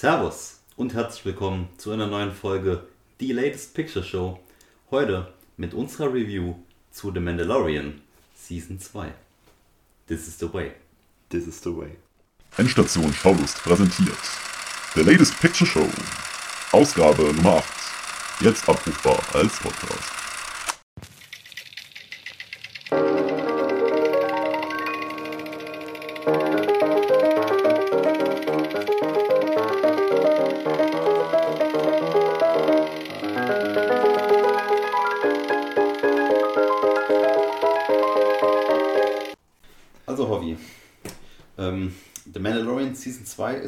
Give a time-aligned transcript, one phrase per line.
[0.00, 2.86] Servus und herzlich willkommen zu einer neuen Folge
[3.18, 4.38] The Latest Picture Show.
[4.92, 6.54] Heute mit unserer Review
[6.92, 8.00] zu The Mandalorian
[8.36, 9.12] Season 2.
[10.06, 10.70] This is the way.
[11.30, 11.96] This is the way.
[12.58, 14.22] Endstation Schaulust präsentiert.
[14.94, 15.88] The Latest Picture Show.
[16.70, 17.64] Ausgabe Nummer 8.
[18.42, 20.17] Jetzt abrufbar als Podcast.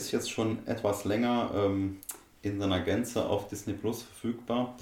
[0.03, 1.99] Ist jetzt schon etwas länger ähm,
[2.43, 4.77] in seiner Gänze auf Disney Plus verfügbar.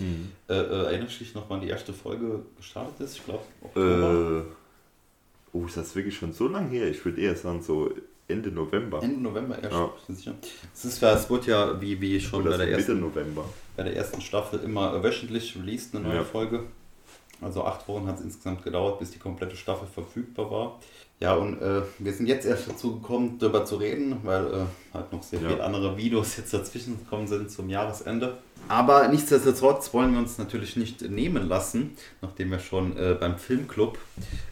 [0.49, 3.17] Äh, äh, erinnerst du dich noch, wann die erste Folge gestartet ist?
[3.17, 4.45] Ich glaube, Oktober.
[4.47, 6.89] Äh, oh, ist das wirklich schon so lange her?
[6.89, 7.93] Ich würde eher sagen, so
[8.29, 9.03] Ende November.
[9.03, 9.73] Ende November erst.
[9.75, 9.91] Ja.
[10.09, 10.35] ich sicher.
[10.75, 13.03] Es, ist, ja- es wird ja, wie, wie schon bei der, ersten,
[13.77, 16.25] bei der ersten Staffel, immer wöchentlich released, eine neue Ja.
[16.25, 16.65] Folge.
[17.41, 20.79] Also acht Wochen hat es insgesamt gedauert, bis die komplette Staffel verfügbar war.
[21.21, 25.13] Ja, und äh, wir sind jetzt erst dazu gekommen, darüber zu reden, weil äh, halt
[25.13, 25.49] noch sehr Ja.
[25.49, 28.39] viele andere Videos jetzt dazwischen gekommen sind zum Jahresende.
[28.69, 33.99] Aber nichtsdestotrotz wollen wir uns natürlich nicht nehmen lassen, nachdem wir schon äh, beim Filmclub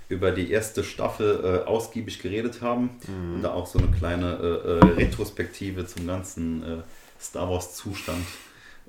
[0.09, 2.91] über die erste Staffel äh, ausgiebig geredet haben
[3.35, 6.83] und da auch so eine kleine äh, äh, Retrospektive zum ganzen
[7.21, 8.25] Star Wars-Zustand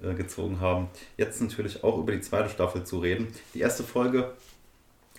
[0.03, 0.87] äh, gezogen haben.
[1.17, 3.27] Jetzt natürlich auch über die zweite Staffel zu reden.
[3.53, 4.31] Die erste Folge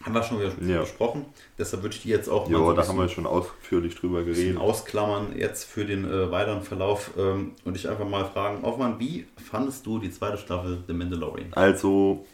[0.04, 0.80] haben wir schon wieder Ja.
[0.82, 1.24] besprochen,
[1.58, 4.22] deshalb würde ich die jetzt auch Ja, so ein da haben wir schon ausführlich drüber
[4.22, 4.56] geredet.
[4.56, 9.26] ausklammern jetzt für den äh, weiteren Verlauf ähm, und dich einfach mal fragen, Hoffmann, wie
[9.50, 11.48] fandest du die zweite Staffel The Mandalorian?
[11.52, 12.24] Also,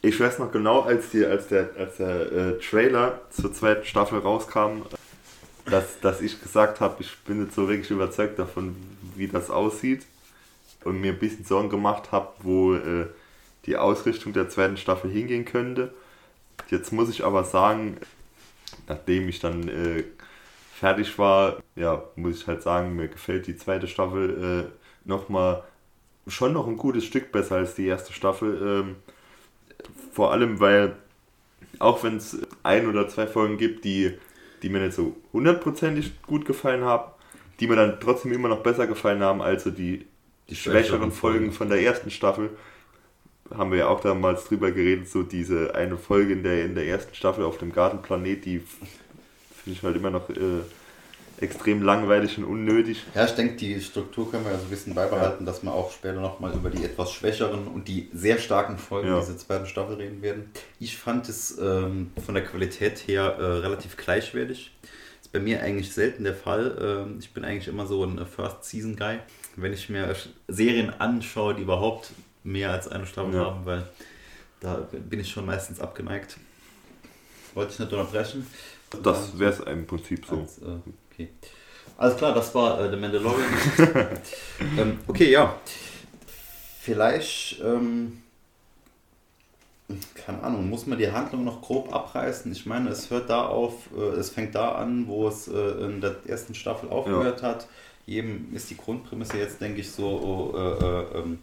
[0.00, 4.20] ich weiß noch genau, als, die, als der, als der äh, Trailer zur zweiten Staffel
[4.20, 4.82] rauskam,
[5.68, 8.76] dass, dass ich gesagt habe, ich bin jetzt so wirklich überzeugt davon,
[9.16, 10.06] wie das aussieht
[10.84, 13.06] und mir ein bisschen Sorgen gemacht habe, wo äh,
[13.66, 15.92] die Ausrichtung der zweiten Staffel hingehen könnte.
[16.70, 17.98] Jetzt muss ich aber sagen,
[18.86, 20.04] nachdem ich dann äh,
[20.74, 25.64] fertig war, ja, muss ich halt sagen, mir gefällt die zweite Staffel äh, nochmal
[26.26, 28.60] schon noch ein gutes Stück besser als die erste Staffel.
[28.62, 28.96] Ähm,
[30.12, 30.96] vor allem, weil
[31.78, 34.12] auch wenn es ein oder zwei Folgen gibt, die,
[34.62, 37.10] die mir nicht so hundertprozentig gut gefallen haben,
[37.60, 40.06] die mir dann trotzdem immer noch besser gefallen haben als so die,
[40.48, 42.50] die schwächeren Folgen von der ersten Staffel.
[43.54, 46.86] Haben wir ja auch damals drüber geredet, so diese eine Folge in der, in der
[46.86, 50.60] ersten Staffel auf dem Gartenplanet, die finde ich halt immer noch äh,
[51.40, 53.04] extrem langweilig und unnötig.
[53.14, 55.92] Ja, ich denke, die Struktur können wir ja so ein bisschen beibehalten, dass wir auch
[55.92, 59.20] später nochmal über die etwas schwächeren und die sehr starken Folgen Ja.
[59.20, 60.50] dieser zweiten Staffel reden werden.
[60.80, 64.72] Ich fand es ähm, von der Qualität her äh, relativ gleichwertig.
[65.20, 67.06] Ist bei mir eigentlich selten der Fall.
[67.08, 69.18] Ähm, ich bin eigentlich immer so ein First-Season-Guy.
[69.60, 70.14] Wenn ich mir
[70.46, 72.10] Serien anschaue, die überhaupt
[72.44, 73.46] mehr als eine Staffel Ja.
[73.46, 73.84] haben, weil
[74.60, 76.36] da bin ich schon meistens abgeneigt.
[77.54, 78.46] Wollte ich nicht unterbrechen.
[79.02, 80.38] Das wäre es im Prinzip so.
[80.40, 80.64] Als, äh,
[81.12, 81.28] okay.
[81.96, 83.48] Alles klar, das war äh, The Mandalorian.
[84.78, 85.56] ähm, okay, ja.
[86.80, 88.22] Vielleicht, ähm,
[90.14, 92.50] keine Ahnung, muss man die Handlung noch grob abreißen?
[92.52, 95.52] Ich meine, es hört da auf, äh, es fängt da an, wo es äh,
[95.84, 97.66] in der ersten Staffel aufgehört hat.
[98.08, 101.38] Jedem ist die Grundprämisse jetzt, denke ich, so äh, äh, ähm,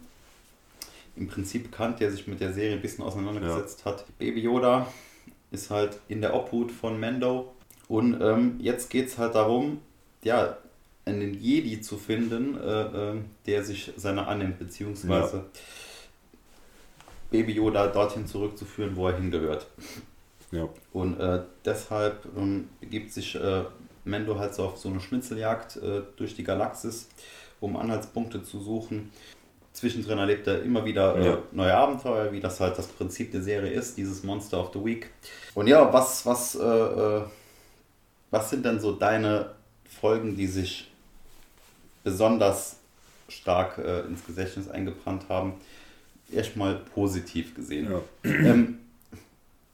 [1.14, 4.04] im Prinzip bekannt, der sich mit der Serie ein bisschen auseinandergesetzt hat.
[4.18, 4.92] Baby Yoda
[5.52, 7.54] ist halt in der Obhut von Mando.
[7.86, 9.80] Und ähm, jetzt geht es halt darum,
[10.24, 10.56] ja,
[11.04, 13.14] einen Jedi zu finden, äh, äh,
[13.46, 15.44] der sich seiner annimmt, beziehungsweise
[17.30, 19.68] Baby Yoda dorthin zurückzuführen, wo er hingehört.
[20.50, 20.68] Ja.
[20.92, 23.62] Und äh, deshalb ähm, begibt sich äh,
[24.06, 27.08] Mendo halt so auf so eine Schnitzeljagd äh, durch die Galaxis,
[27.60, 29.10] um Anhaltspunkte zu suchen.
[29.72, 31.38] Zwischendrin erlebt er immer wieder äh, Ja.
[31.52, 35.10] neue Abenteuer, wie das halt das Prinzip der Serie ist, dieses Monster of the Week.
[35.54, 37.22] Und ja, was, was, äh, äh,
[38.30, 39.50] was sind denn so deine
[40.00, 40.90] Folgen, die sich
[42.04, 42.76] besonders
[43.28, 45.54] stark äh, ins Gedächtnis eingebrannt haben?
[46.32, 47.90] Erstmal positiv gesehen.
[47.90, 48.00] Ja.
[48.24, 48.78] Ähm,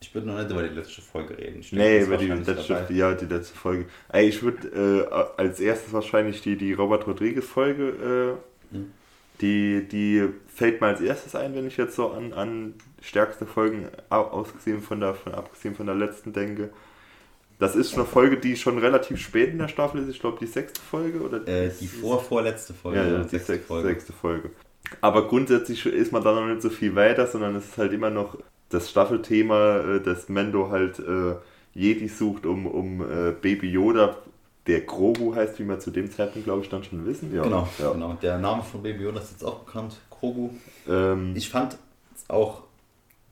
[0.02, 1.60] ich würde noch nicht über die letzte Folge reden.
[1.62, 2.92] Denke, Nee, über die letzte, dabei.
[2.92, 3.86] ja, die letzte Folge.
[4.10, 8.36] Ey, ich würde äh, als erstes wahrscheinlich die, die Robert Rodriguez-Folge,
[8.72, 8.92] äh, Mhm.
[9.40, 13.88] die, die fällt mir als erstes ein, wenn ich jetzt so an, an stärkste Folgen
[14.10, 16.70] au- ausgesehen von der, von, abgesehen von der letzten denke.
[17.58, 20.08] Das ist eine Folge, die schon relativ spät in der Staffel ist.
[20.08, 22.98] Ich glaube, die sechste Folge oder Äh, die vor vorletzte Folge.
[22.98, 23.88] ja, ja, oder die sechste sechste, Folge.
[23.88, 24.50] sechste Folge.
[25.00, 28.10] Aber grundsätzlich ist man da noch nicht so viel weiter, sondern es ist halt immer
[28.10, 28.36] noch
[28.72, 31.34] das Staffelthema, äh, dass Mendo halt äh,
[31.74, 34.16] Jedi sucht, um, um äh, Baby Yoda
[34.66, 37.34] der Grogu heißt, wie wir zu dem Zeitpunkt, glaube ich, dann schon wissen.
[37.34, 37.92] Ja, genau, ja.
[37.92, 38.16] genau.
[38.22, 40.50] Der Name von Baby Yoda ist jetzt auch bekannt, Grogu.
[40.88, 41.78] Ähm, ich fand
[42.28, 42.62] auch,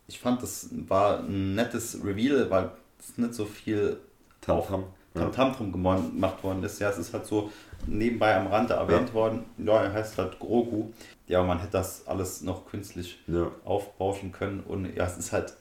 [0.09, 3.99] ich fand, das war ein nettes Reveal, weil es nicht so viel
[4.41, 4.85] Tamtam
[5.15, 5.27] ja.
[5.27, 6.79] Tam drum gemacht worden ist.
[6.81, 7.51] Ja, es ist halt so
[7.87, 9.15] nebenbei am Rande erwähnt ja.
[9.15, 9.45] worden.
[9.59, 10.91] Ja, er heißt halt Grogu.
[11.27, 13.51] Ja, man hätte das alles noch künstlich ja.
[13.65, 15.55] aufbauschen können und ja, es ist halt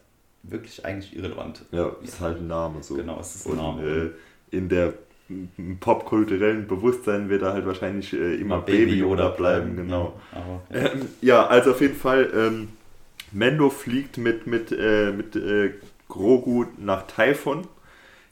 [0.44, 1.66] wirklich eigentlich irrelevant.
[1.72, 2.96] Ja, es ist halt ein Name so.
[2.96, 3.84] Genau, es ist ein Name.
[3.84, 4.10] Äh,
[4.56, 4.94] in der
[5.80, 9.88] popkulturellen Bewusstsein wird er halt wahrscheinlich äh, immer Baby, Baby oder bleiben, bleiben.
[9.88, 10.20] genau.
[10.34, 10.94] Ja, aber.
[10.94, 12.70] Ähm, ja, also auf jeden Fall, ähm,
[13.32, 15.74] Mendo fliegt mit, mit, äh, mit äh,
[16.08, 17.68] Grogu nach Typhon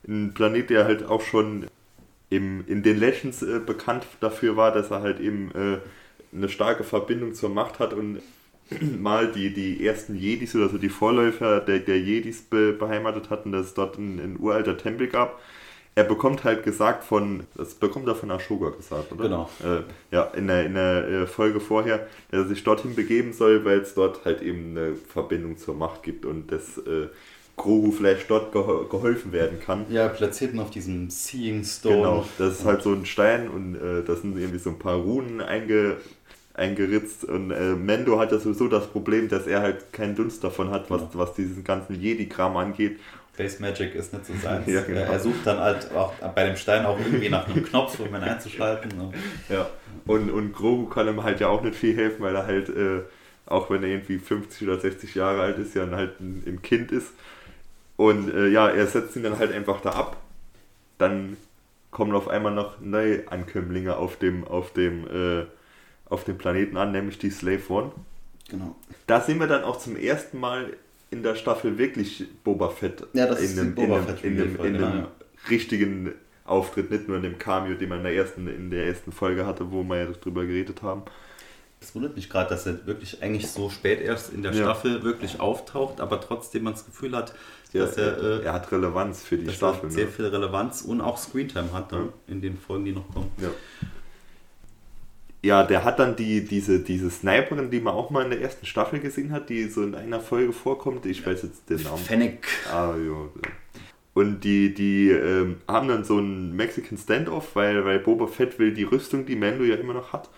[0.07, 1.67] ein Planet, der halt auch schon
[2.29, 5.77] im, in den Legends äh, bekannt dafür war, dass er halt eben äh,
[6.35, 8.21] eine starke Verbindung zur Macht hat und
[8.99, 13.51] mal die, die ersten Jedis oder so die Vorläufer der, der Jedis be, beheimatet hatten,
[13.51, 15.39] dass es dort ein, ein uralter Tempel gab.
[15.95, 19.23] Er bekommt halt gesagt von, das bekommt er von Ashoka gesagt, oder?
[19.23, 19.49] Genau.
[19.63, 19.81] Äh,
[20.11, 23.79] ja, in der, in der äh, Folge vorher, dass er sich dorthin begeben soll, weil
[23.79, 27.07] es dort halt eben eine Verbindung zur Macht gibt und das äh,
[27.57, 29.85] Grogu vielleicht dort geholfen werden kann.
[29.89, 31.95] Ja, platziert auf diesem Seeing Stone.
[31.95, 34.95] Genau, das ist halt so ein Stein und äh, da sind irgendwie so ein paar
[34.95, 35.97] Runen einge,
[36.53, 40.69] eingeritzt und äh, Mendo hat ja sowieso das Problem, dass er halt keinen Dunst davon
[40.69, 41.07] hat, was, ja.
[41.13, 42.99] was diesen ganzen Jedi-Kram angeht.
[43.33, 44.63] Face Magic ist nicht so sein.
[44.67, 45.01] ja, genau.
[45.01, 48.15] Er sucht dann halt auch bei dem Stein auch irgendwie nach einem Knopf, um ihn
[48.15, 48.95] einzuschalten.
[48.95, 49.11] Ne?
[49.49, 49.67] Ja,
[50.05, 53.01] und, und Grogu kann ihm halt ja auch nicht viel helfen, weil er halt, äh,
[53.47, 56.91] auch wenn er irgendwie 50 oder 60 Jahre alt ist, ja halt ein, ein Kind
[56.91, 57.13] ist
[57.97, 60.17] und äh, ja, er setzt ihn dann halt einfach da ab.
[60.97, 61.35] Dann
[61.91, 65.45] kommen auf einmal noch neue Ankömmlinge auf dem, auf dem, äh,
[66.05, 67.91] auf dem Planeten an, nämlich die Slave One.
[68.49, 68.75] Genau.
[69.07, 70.73] Da sehen wir dann auch zum ersten Mal
[71.09, 74.55] in der Staffel wirklich Boba Fett ja, das in einem, Boba in einem, in einem,
[74.55, 75.07] in einem genau,
[75.49, 76.13] richtigen
[76.45, 79.45] Auftritt, nicht nur in dem Cameo, den man in der ersten, in der ersten Folge
[79.45, 81.03] hatte, wo wir ja drüber geredet haben.
[81.79, 84.63] Es wundert mich gerade, dass er wirklich eigentlich so spät erst in der ja.
[84.63, 87.33] Staffel wirklich auftaucht, aber trotzdem man das Gefühl hat,
[87.73, 89.91] ja, dass er, äh, er hat Relevanz für die Staffel.
[89.91, 90.11] sehr ne?
[90.11, 93.31] viel Relevanz und auch Screentime hat dann in den Folgen, die noch kommen.
[93.41, 93.49] Ja.
[95.43, 98.65] Ja, der hat dann die, diese, diese Sniperin, die man auch mal in der ersten
[98.65, 101.05] Staffel gesehen hat, die so in einer Folge vorkommt.
[101.05, 101.97] Ich weiß jetzt den Namen.
[101.97, 102.47] Fennec.
[102.71, 103.29] Ah, ja.
[104.13, 108.73] Und die, die ähm, haben dann so einen Mexican Standoff, weil, weil Boba Fett will
[108.73, 110.29] die Rüstung, die Mando ja immer noch hat,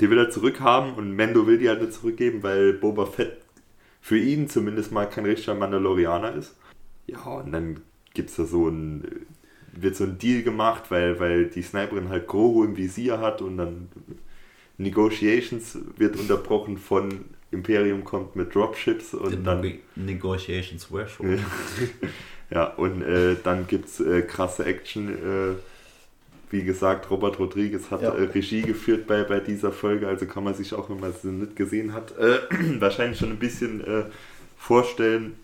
[0.00, 3.38] die will er zurückhaben und Mendo will die halt nicht zurückgeben, weil Boba Fett
[4.00, 6.56] für ihn zumindest mal kein richtiger Mandalorianer ist.
[7.06, 7.80] Ja, und dann
[8.14, 9.26] gibt es da so ein,
[9.72, 13.58] wird so ein Deal gemacht, weil, weil die Sniperin halt Grogu im Visier hat und
[13.58, 13.88] dann
[14.78, 19.78] Negotiations wird unterbrochen von Imperium kommt mit Dropships und The dann.
[19.94, 21.08] Negotiations were
[22.50, 25.08] ja, und äh, dann gibt es äh, krasse Action.
[25.08, 25.54] Äh,
[26.50, 28.14] wie gesagt, Robert Rodriguez hat ja.
[28.14, 31.28] äh, Regie geführt bei, bei dieser Folge, also kann man sich auch, wenn man sie
[31.28, 32.38] nicht gesehen hat, äh,
[32.80, 34.04] wahrscheinlich schon ein bisschen äh,
[34.56, 35.34] vorstellen,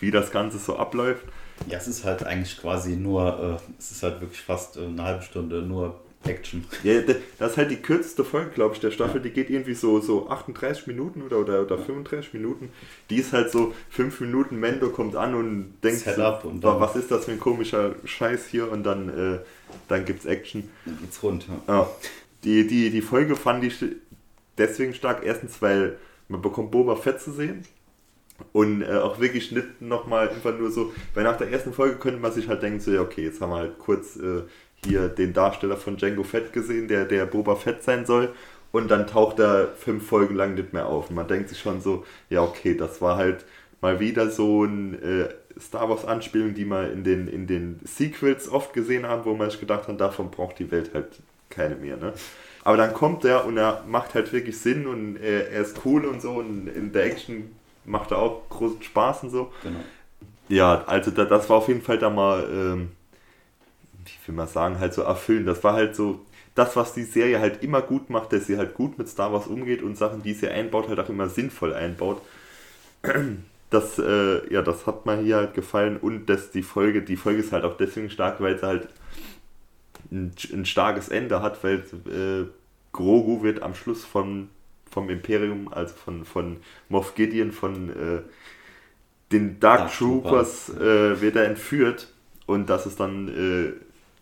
[0.00, 1.24] wie das Ganze so abläuft.
[1.68, 5.22] Ja, es ist halt eigentlich quasi nur, äh, es ist halt wirklich fast eine halbe
[5.22, 6.64] Stunde nur Action.
[6.82, 7.00] Ja,
[7.38, 9.16] das ist halt die kürzeste Folge, glaube ich, der Staffel.
[9.16, 9.22] Ja.
[9.22, 12.70] Die geht irgendwie so, so 38 Minuten oder, oder, oder 35 Minuten.
[13.10, 17.10] Die ist halt so 5 Minuten, Mendo kommt an und denkt, so, und was ist
[17.10, 18.70] das für ein komischer Scheiß hier?
[18.70, 19.38] Und dann, äh,
[19.88, 20.68] dann es Action.
[20.84, 21.46] Dann geht's rund.
[21.48, 21.74] Ja.
[21.74, 21.90] ja.
[22.44, 23.84] Die, die, die Folge fand ich
[24.58, 25.22] deswegen stark.
[25.24, 27.64] Erstens, weil man bekommt Boba Fett zu sehen.
[28.52, 32.20] Und äh, auch wirklich nicht nochmal einfach nur so, weil nach der ersten Folge könnte
[32.20, 34.42] man sich halt denken, so, ja, okay, jetzt haben wir halt kurz äh,
[34.84, 38.32] hier den Darsteller von Django Fett gesehen, der, der Boba Fett sein soll.
[38.72, 41.10] Und dann taucht er fünf Folgen lang nicht mehr auf.
[41.10, 43.44] Und man denkt sich schon so, ja, okay, das war halt
[43.80, 45.28] mal wieder so ein äh,
[45.60, 49.60] Star Wars-Anspielung, die man in den, in den Sequels oft gesehen haben, wo man sich
[49.60, 51.96] gedacht hat, davon braucht die Welt halt keine mehr.
[51.96, 52.12] Ne?
[52.64, 56.06] Aber dann kommt er und er macht halt wirklich Sinn und er, er ist cool
[56.06, 59.52] und so und in der Action macht er auch großen Spaß und so.
[59.62, 59.80] Genau.
[60.48, 62.90] Ja, also da, das war auf jeden Fall da mal ähm,
[64.06, 65.46] wie will man sagen, halt so erfüllen.
[65.46, 68.74] Das war halt so das, was die Serie halt immer gut macht, dass sie halt
[68.74, 72.22] gut mit Star Wars umgeht und Sachen, die sie einbaut, halt auch immer sinnvoll einbaut.
[73.70, 77.40] Das, äh, ja, das hat mir hier halt gefallen und dass die Folge, die Folge
[77.40, 78.88] ist halt auch deswegen stark, weil sie halt
[80.12, 82.46] ein, ein starkes Ende hat, weil äh,
[82.92, 84.48] Grogu wird am Schluss von,
[84.88, 86.58] vom Imperium, also von, von
[86.88, 88.22] Moff Gideon, von äh,
[89.32, 90.80] den Dark, Dark Troopers, Troopers.
[90.80, 92.12] Äh, wird er entführt
[92.46, 93.72] und das ist dann äh,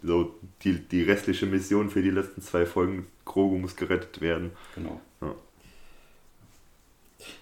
[0.03, 3.07] so die, die restliche Mission für die letzten zwei Folgen.
[3.25, 4.51] Grogu muss gerettet werden.
[4.75, 5.01] Genau.
[5.21, 5.35] Ja,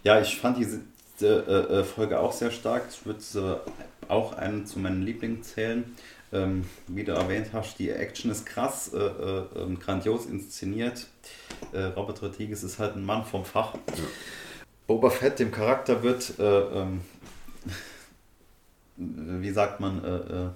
[0.05, 0.83] ja ich fand diese
[1.23, 2.85] äh, äh, Folge auch sehr stark.
[2.91, 3.61] Ich würde sie
[4.09, 5.97] auch einen zu meinen Lieblingen zählen.
[6.33, 11.09] Ähm, wie du erwähnt hast, die Action ist krass, äh, äh, ähm, grandios inszeniert.
[11.73, 13.75] Äh, Robert Rodriguez ist halt ein Mann vom Fach.
[13.75, 14.05] Ja.
[14.87, 17.01] Boba Fett, dem Charakter wird, äh, ähm,
[18.97, 20.55] wie sagt man,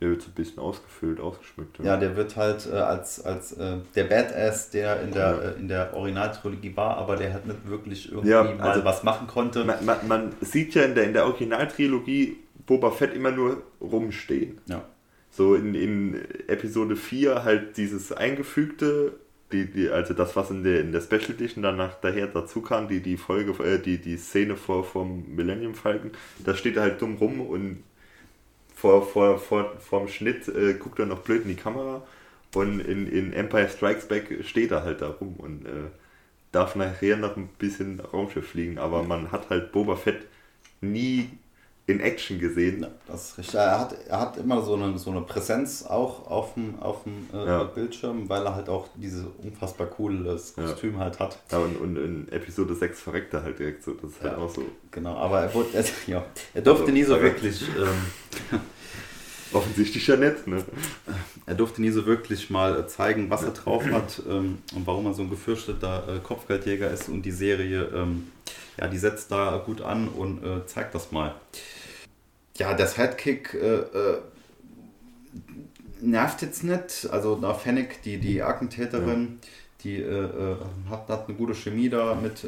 [0.00, 1.78] der wird so ein bisschen ausgefüllt, ausgeschmückt.
[1.82, 5.68] Ja, der wird halt äh, als, als äh, der Badass, der in der, äh, in
[5.68, 9.64] der Originaltrilogie war, aber der hat nicht wirklich irgendwie ja, mal also was machen konnte.
[9.64, 14.58] Man, man, man, sieht ja in der, in der Originaltrilogie Boba Fett immer nur rumstehen.
[14.66, 14.84] Ja.
[15.30, 16.14] So in, in
[16.48, 19.12] Episode 4 halt dieses eingefügte,
[19.52, 22.88] die, die, also das, was in der, in der Special Edition danach daher dazu kam,
[22.88, 26.12] die, die Folge, äh, die, die Szene vor vom Millennium Falcon,
[26.44, 27.82] da steht er halt dumm rum und
[28.80, 32.02] vor, vor, vor, vorm Schnitt äh, guckt er noch blöd in die Kamera
[32.54, 35.90] und in, in Empire Strikes Back steht er halt da rum und äh,
[36.50, 40.26] darf nachher noch ein bisschen Raumschiff fliegen, aber man hat halt Boba Fett
[40.80, 41.28] nie
[41.90, 42.82] in Action gesehen.
[42.82, 43.54] Ja, das ist richtig.
[43.54, 47.28] Er hat, er hat immer so eine, so eine Präsenz auch auf dem, auf dem
[47.32, 47.64] äh, ja.
[47.64, 51.00] Bildschirm, weil er halt auch dieses unfassbar cooles Kostüm ja.
[51.00, 51.38] halt hat.
[51.50, 53.92] Ja, und, und in Episode 6 verreckt er halt direkt so.
[53.92, 54.64] Das ist halt auch so.
[54.90, 57.62] Genau, aber er, wurde, er, ja, er durfte also, nie so wirklich.
[57.80, 58.60] Ähm,
[59.52, 60.64] Offensichtlich ja nicht, ne?
[61.46, 65.14] Er durfte nie so wirklich mal zeigen, was er drauf hat ähm, und warum er
[65.14, 68.30] so ein gefürchteter äh, Kopfgeldjäger ist und die Serie, ähm,
[68.80, 71.34] ja, die setzt da gut an und äh, zeigt das mal
[72.60, 74.18] ja, der Sidekick äh, äh,
[76.00, 77.08] nervt jetzt nicht.
[77.10, 79.48] Also da Fennec, die, die Attentäterin, ja.
[79.82, 80.56] die äh, äh,
[80.90, 82.46] hat, hat eine gute Chemie da mit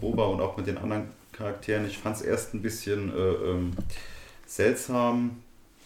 [0.00, 1.86] Boba und auch mit den anderen Charakteren.
[1.86, 3.72] Ich fand es erst ein bisschen ähm,
[4.46, 5.42] seltsam,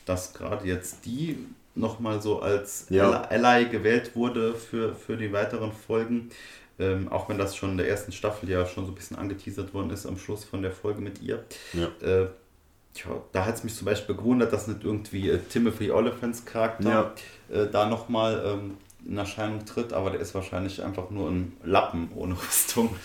[0.06, 1.44] dass gerade jetzt die
[1.74, 3.22] nochmal so als ja.
[3.22, 6.30] Ally gewählt wurde für, für die weiteren Folgen.
[6.80, 9.74] Ähm, auch wenn das schon in der ersten Staffel ja schon so ein bisschen angeteasert
[9.74, 11.44] worden ist am Schluss von der Folge mit ihr.
[11.72, 11.88] Ja.
[12.06, 12.28] Äh,
[12.94, 17.14] Tja, da hat es mich zum Beispiel gewundert, dass nicht irgendwie äh, Timothy Oliphants Charakter
[17.48, 17.56] ja.
[17.56, 22.10] äh, da nochmal ähm, in Erscheinung tritt, aber der ist wahrscheinlich einfach nur ein Lappen
[22.14, 22.96] ohne Rüstung.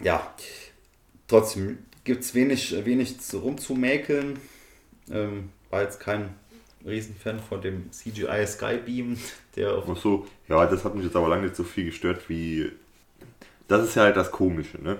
[0.00, 0.26] ja,
[1.28, 4.40] trotzdem gibt es wenig, wenig rumzumäkeln.
[5.10, 6.34] Ähm, war jetzt kein
[6.86, 9.16] Riesenfan von dem CGI Skybeam,
[9.56, 9.84] der auf.
[9.88, 12.70] Ach so, ja, das hat mich jetzt aber lange nicht so viel gestört wie.
[13.68, 14.98] Das ist ja halt das Komische, ne?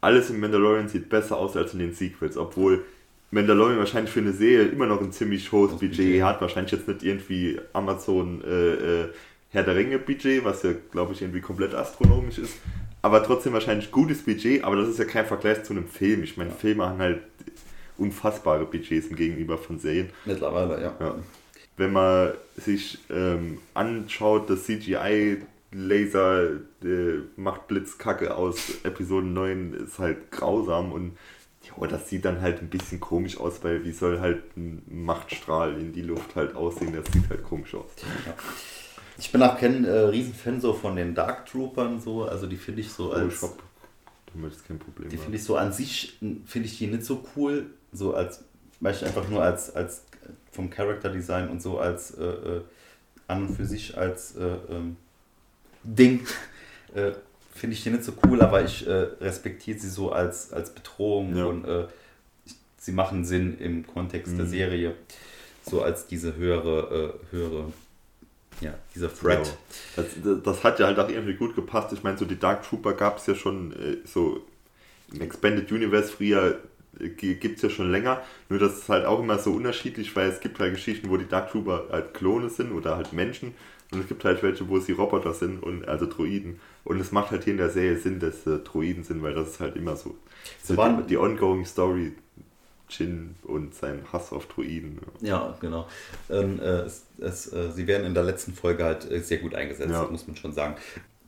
[0.00, 2.84] Alles im Mandalorian sieht besser aus als in den Sequels, obwohl
[3.30, 6.40] Mandalorian wahrscheinlich für eine Serie immer noch ein ziemlich hohes Budget, Budget hat.
[6.40, 9.08] Wahrscheinlich jetzt nicht irgendwie Amazon äh, äh,
[9.50, 12.54] Herr der Ringe Budget, was ja, glaube ich, irgendwie komplett astronomisch ist.
[13.02, 16.22] Aber trotzdem wahrscheinlich gutes Budget, aber das ist ja kein Vergleich zu einem Film.
[16.22, 16.56] Ich meine, ja.
[16.56, 17.20] Filme haben halt
[17.98, 20.10] unfassbare Budgets im Gegenüber von Serien.
[20.24, 20.94] Mittlerweile, ja.
[21.00, 21.14] ja.
[21.76, 29.98] Wenn man sich ähm, anschaut, das CGI Laser äh, macht Blitzkacke aus Episode 9 ist
[29.98, 31.18] halt grausam und
[31.62, 35.78] ja, das sieht dann halt ein bisschen komisch aus, weil wie soll halt ein Machtstrahl
[35.78, 36.94] in die Luft halt aussehen?
[36.94, 37.90] Das sieht halt komisch aus.
[38.24, 38.34] Ja.
[39.18, 42.82] Ich bin auch kein äh, Riesenfan so von den Dark Troopern so, also die finde
[42.82, 43.42] ich so oh, als.
[43.42, 43.52] Oh,
[44.32, 45.08] du möchtest kein Problem.
[45.08, 48.44] Die finde ich so an sich, finde ich die nicht so cool, so als,
[48.80, 50.02] beispielsweise einfach nur als, als
[50.56, 52.60] vom Character Design und so als äh, äh,
[53.28, 54.96] an und für sich als äh, ähm,
[55.82, 56.26] Ding.
[56.94, 57.12] Äh,
[57.52, 61.36] finde ich die nicht so cool, aber ich äh, respektiere sie so als, als Bedrohung
[61.36, 61.44] ja.
[61.44, 61.66] und
[62.78, 64.38] sie machen Sinn im Kontext mhm.
[64.38, 64.94] der Serie.
[65.68, 67.72] So als diese höhere, höhere,
[68.62, 69.46] ja, dieser Threat.
[69.96, 70.04] Ja.
[70.24, 71.92] Das, das, hat ja halt auch irgendwie gut gepasst.
[71.92, 73.74] Ich meine, so die Dark Trooper gab es ja schon
[74.06, 74.46] so
[75.12, 76.60] im Expanded Universe früher
[76.98, 80.40] gibt es ja schon länger, nur das ist halt auch immer so unterschiedlich, weil es
[80.40, 83.54] gibt halt Geschichten, wo die Dark Trooper halt Klone sind oder halt Menschen
[83.92, 86.58] und es gibt halt welche, wo sie Roboter sind und also Droiden.
[86.84, 89.50] Und es macht halt hier in der Serie Sinn, dass äh, Droiden sind, weil das
[89.50, 90.16] ist halt immer so.
[90.62, 92.12] so die, die ongoing Story
[92.88, 94.98] Chin und sein Hass auf Droiden.
[95.20, 95.88] Ja, genau.
[96.30, 99.54] Ähm, äh, es, es, äh, sie werden in der letzten Folge halt äh, sehr gut
[99.54, 100.04] eingesetzt, ja.
[100.04, 100.76] muss man schon sagen.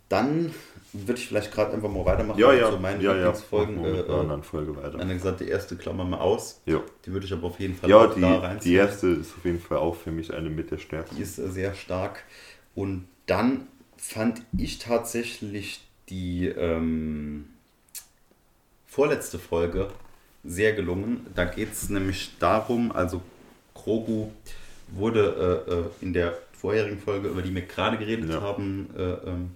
[0.09, 0.53] Dann
[0.93, 2.39] würde ich vielleicht gerade einfach mal weitermachen.
[2.39, 2.71] Ja, ja.
[2.71, 3.15] So meine ja.
[3.15, 3.31] Ja.
[3.31, 4.99] Äh, anderen Folge weiter.
[4.99, 6.61] Eine gesagt, die erste klammern wir aus.
[6.65, 6.81] Ja.
[7.05, 8.73] Die würde ich aber auf jeden Fall ja, die, da reinziehen.
[8.73, 11.17] Die erste ist auf jeden Fall auch für mich eine mit der stärksten.
[11.17, 12.23] Die ist äh, sehr stark.
[12.75, 17.47] Und dann fand ich tatsächlich die ähm,
[18.87, 19.91] vorletzte Folge
[20.45, 21.27] sehr gelungen.
[21.35, 23.21] Da geht es nämlich darum, also
[23.75, 24.31] Krogu
[24.89, 28.41] wurde äh, äh, in der vorherigen Folge, über die wir gerade geredet ja.
[28.41, 29.51] haben, äh, ähm,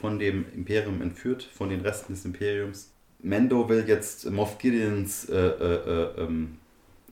[0.00, 2.90] von dem Imperium entführt, von den Resten des Imperiums.
[3.22, 6.56] Mendo will jetzt Moff Gideons äh, äh, äh ähm,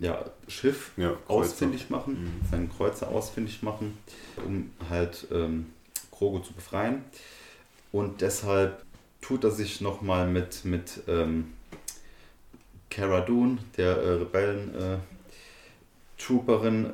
[0.00, 2.49] ja, Schiff ja, ausfindig machen, mhm.
[2.49, 3.99] seinen Kreuzer ausfindig machen,
[4.45, 5.66] um halt ähm,
[6.12, 7.02] Krogo zu befreien.
[7.90, 8.85] Und deshalb
[9.21, 11.52] tut er sich nochmal mit, mit ähm,
[12.90, 14.99] Cara Dune, der äh, Rebellen, äh,
[16.16, 16.90] Trooperin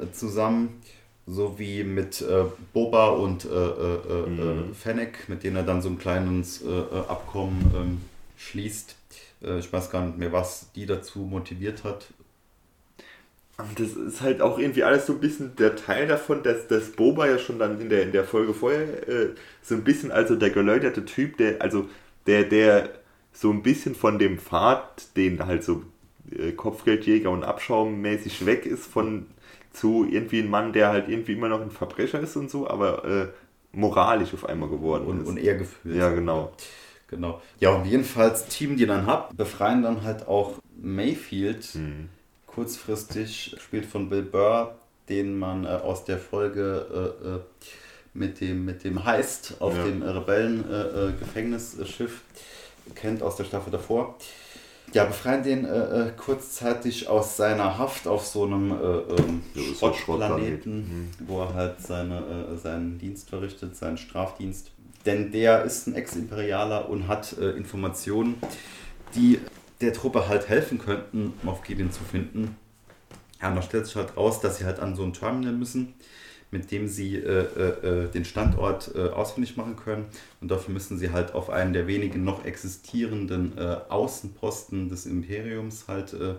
[1.24, 4.74] zusammen, sowie mit äh, Boba und äh, äh, mhm.
[4.74, 6.64] Fennec, mit denen er dann so ein kleines
[7.08, 8.00] Abkommen ähm,
[8.36, 8.96] schließt.
[9.58, 12.06] ich weiß gar nicht mehr, was die dazu motiviert hat.
[13.76, 17.28] Das ist halt auch irgendwie alles so ein bisschen der Teil davon, dass, dass Boba
[17.28, 19.28] ja schon dann in der, in der Folge vorher äh,
[19.62, 21.88] so ein bisschen, also der geläuterte Typ, der, also
[22.26, 22.90] der, der
[23.32, 25.84] so ein bisschen von dem Pfad, den halt so
[26.36, 29.26] äh, Kopfgeldjäger und Abschaum mäßig weg ist, von
[29.74, 33.04] zu irgendwie ein Mann, der halt irgendwie immer noch ein Verbrecher ist und so, aber
[33.04, 33.26] äh,
[33.72, 35.28] moralisch auf einmal geworden und, ist.
[35.28, 35.96] Und eher gefühlt.
[35.96, 36.52] Ja, genau.
[37.08, 37.42] Genau.
[37.60, 41.64] Ja, und jedenfalls Team, die dann habt, befreien dann halt auch Mayfield.
[41.64, 42.08] Hm
[42.54, 44.76] kurzfristig, gespielt von Bill Burr,
[45.08, 47.40] den man äh, aus der Folge äh, äh
[48.16, 49.82] mit, dem, mit dem Heist auf ja.
[49.82, 52.20] dem Rebellen-Gefängnisschiff
[52.94, 54.14] kennt aus der Staffel davor.
[54.92, 59.42] Ja, befreien den äh, kurzzeitig aus seiner Haft auf so einem ähm,
[59.76, 61.10] Schrottplaneten, mhm.
[61.26, 64.70] wo er halt seine, seinen Dienst verrichtet, seinen Strafdienst.
[65.04, 68.36] Denn der ist ein Ex-Imperialer und hat Informationen,
[69.14, 69.40] die
[69.80, 72.56] der Truppe halt helfen könnten, Moff-Gideon zu finden.
[73.42, 75.94] Ja, und da stellt sich halt raus, dass sie halt an so ein Terminal müssen,
[76.54, 80.04] mit dem sie äh, äh, äh, den Standort äh, ausfindig machen können.
[80.40, 85.86] Und dafür müssen sie halt auf einen der wenigen noch existierenden äh, Außenposten des Imperiums
[85.88, 86.36] halt äh,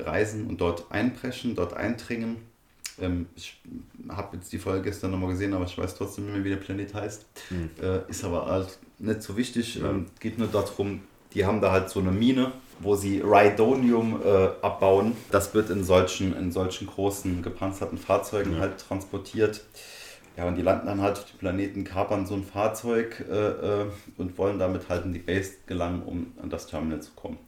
[0.00, 2.36] reisen und dort einpreschen, dort eindringen.
[3.00, 3.60] Ähm, ich
[4.08, 6.56] habe jetzt die Folge gestern nochmal gesehen, aber ich weiß trotzdem nicht mehr, wie der
[6.56, 7.26] Planet heißt.
[7.50, 7.70] Mhm.
[8.06, 9.74] ist aber halt nicht so wichtig.
[9.74, 9.90] Ja.
[9.90, 11.00] Ähm, geht nur darum,
[11.34, 15.16] die haben da halt so eine Mine, wo sie Rhydonium äh, abbauen.
[15.30, 18.60] Das wird in solchen, in solchen großen gepanzerten Fahrzeugen ja.
[18.60, 19.62] halt transportiert.
[20.36, 23.86] Ja, und die landen dann halt auf dem Planeten, kapern so ein Fahrzeug äh, äh,
[24.18, 27.38] und wollen damit halt in die Base gelangen, um an das Terminal zu kommen.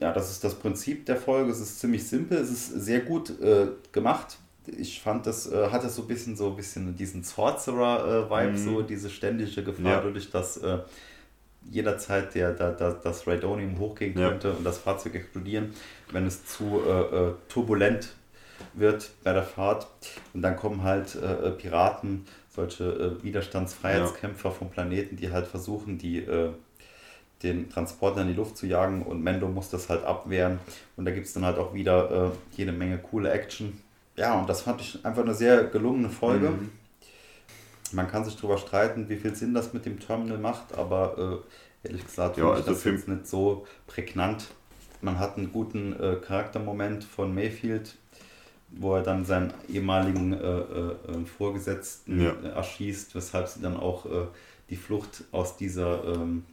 [0.00, 1.52] Ja, das ist das Prinzip der Folge.
[1.52, 4.38] Es ist ziemlich simpel, es ist sehr gut äh, gemacht.
[4.66, 8.56] Ich fand, das äh, hatte so ein bisschen so ein bisschen diesen Sorcerer-Vibe, mhm.
[8.56, 10.00] so diese ständige Gefahr, ja.
[10.00, 10.78] dadurch, dass äh,
[11.70, 14.54] jederzeit der, der, der, das Radonium hochgehen könnte ja.
[14.54, 15.72] und das Fahrzeug explodieren,
[16.12, 18.10] wenn es zu äh, äh, turbulent
[18.74, 19.86] wird bei der Fahrt.
[20.32, 24.54] Und dann kommen halt äh, äh Piraten, solche äh, Widerstandsfreiheitskämpfer ja.
[24.54, 26.50] vom Planeten, die halt versuchen, die, äh,
[27.42, 30.60] den Transporter in die Luft zu jagen und Mendo muss das halt abwehren.
[30.96, 33.78] Und da gibt es dann halt auch wieder jede Menge coole Action.
[34.16, 36.50] Ja, und das fand ich einfach eine sehr gelungene Folge.
[36.50, 36.70] Mhm
[37.94, 41.48] man kann sich darüber streiten, wie viel Sinn das mit dem Terminal macht, aber äh,
[41.84, 44.48] ehrlich gesagt ja, also das jetzt nicht so prägnant.
[45.00, 47.96] Man hat einen guten äh, Charaktermoment von Mayfield,
[48.70, 52.32] wo er dann seinen ehemaligen äh, äh, äh Vorgesetzten ja.
[52.42, 54.06] Äh, erschießt, weshalb sie dann auch
[54.70, 56.44] die Flucht aus dieser ähm,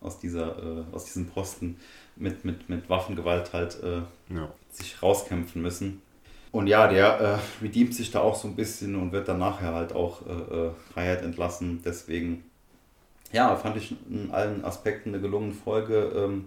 [0.00, 0.56] aus dieser
[0.92, 1.76] aus diesem Posten
[2.16, 4.52] mit, mit, mit Waffengewalt halt ja.
[4.70, 6.02] sich rauskämpfen müssen.
[6.52, 9.72] Und ja, der äh, redeemt sich da auch so ein bisschen und wird dann nachher
[9.72, 11.80] halt auch äh, äh, Freiheit entlassen.
[11.84, 12.42] Deswegen,
[13.32, 16.12] ja, fand ich in allen Aspekten eine gelungene Folge.
[16.14, 16.46] Ähm,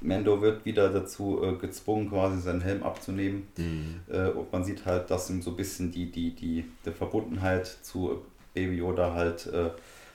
[0.00, 3.48] Mendo wird wieder dazu äh, gezwungen, quasi seinen Helm abzunehmen.
[3.56, 4.00] Mhm.
[4.08, 7.66] Äh, und man sieht halt, dass ihm so ein bisschen die, die, die, die Verbundenheit
[7.66, 8.22] zu
[8.54, 9.70] Baby Yoda halt äh,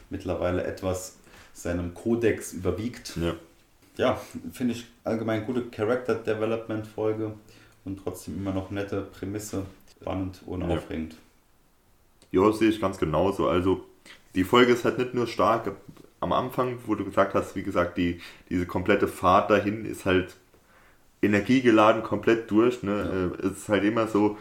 [0.10, 1.18] mittlerweile etwas
[1.54, 3.18] seinem Kodex überwiegt.
[3.18, 3.36] Ja,
[3.98, 7.34] ja finde ich allgemein gute Character Development Folge
[7.86, 9.66] und trotzdem immer noch nette Prämisse,
[10.00, 10.68] spannend und ja.
[10.68, 11.16] aufregend.
[12.32, 13.48] Ja, sehe ich ganz genauso.
[13.48, 13.86] Also
[14.36, 15.72] die Folge ist halt nicht nur stark
[16.20, 18.20] am Anfang, wo du gesagt hast, wie gesagt, die,
[18.50, 20.36] diese komplette Fahrt dahin ist halt
[21.22, 22.84] energiegeladen komplett durch.
[22.84, 23.32] Ne?
[23.42, 23.46] Ja.
[23.46, 24.38] Äh, es ist halt immer so,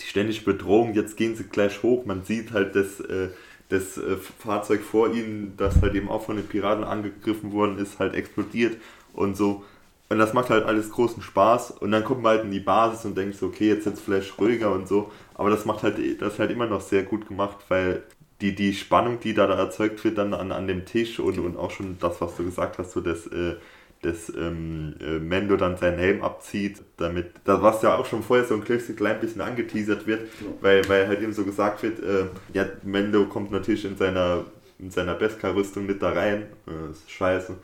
[0.00, 3.28] die ständige Bedrohung, jetzt gehen sie gleich hoch, man sieht halt das, äh,
[3.68, 7.98] das äh, Fahrzeug vor ihnen, das halt eben auch von den Piraten angegriffen worden ist,
[7.98, 8.76] halt explodiert
[9.12, 9.64] und so.
[10.08, 11.72] Und das macht halt alles großen Spaß.
[11.72, 14.38] Und dann kommt man halt in die Basis und denkt so, okay, jetzt ist vielleicht
[14.38, 15.10] ruhiger und so.
[15.34, 18.04] Aber das macht halt, das ist halt immer noch sehr gut gemacht, weil
[18.40, 21.56] die, die Spannung, die da, da erzeugt wird, dann an, an dem Tisch und, und
[21.56, 23.54] auch schon das, was du gesagt hast, so dass, äh,
[24.02, 28.44] dass ähm, äh, Mendo dann seinen Helm abzieht, damit, das, was ja auch schon vorher
[28.44, 30.46] so ein klein bisschen angeteasert wird, ja.
[30.60, 34.44] weil, weil halt eben so gesagt wird, äh, ja, Mendo kommt natürlich in seiner,
[34.78, 37.56] in seiner Beskar-Rüstung nicht da rein, äh, das ist scheiße.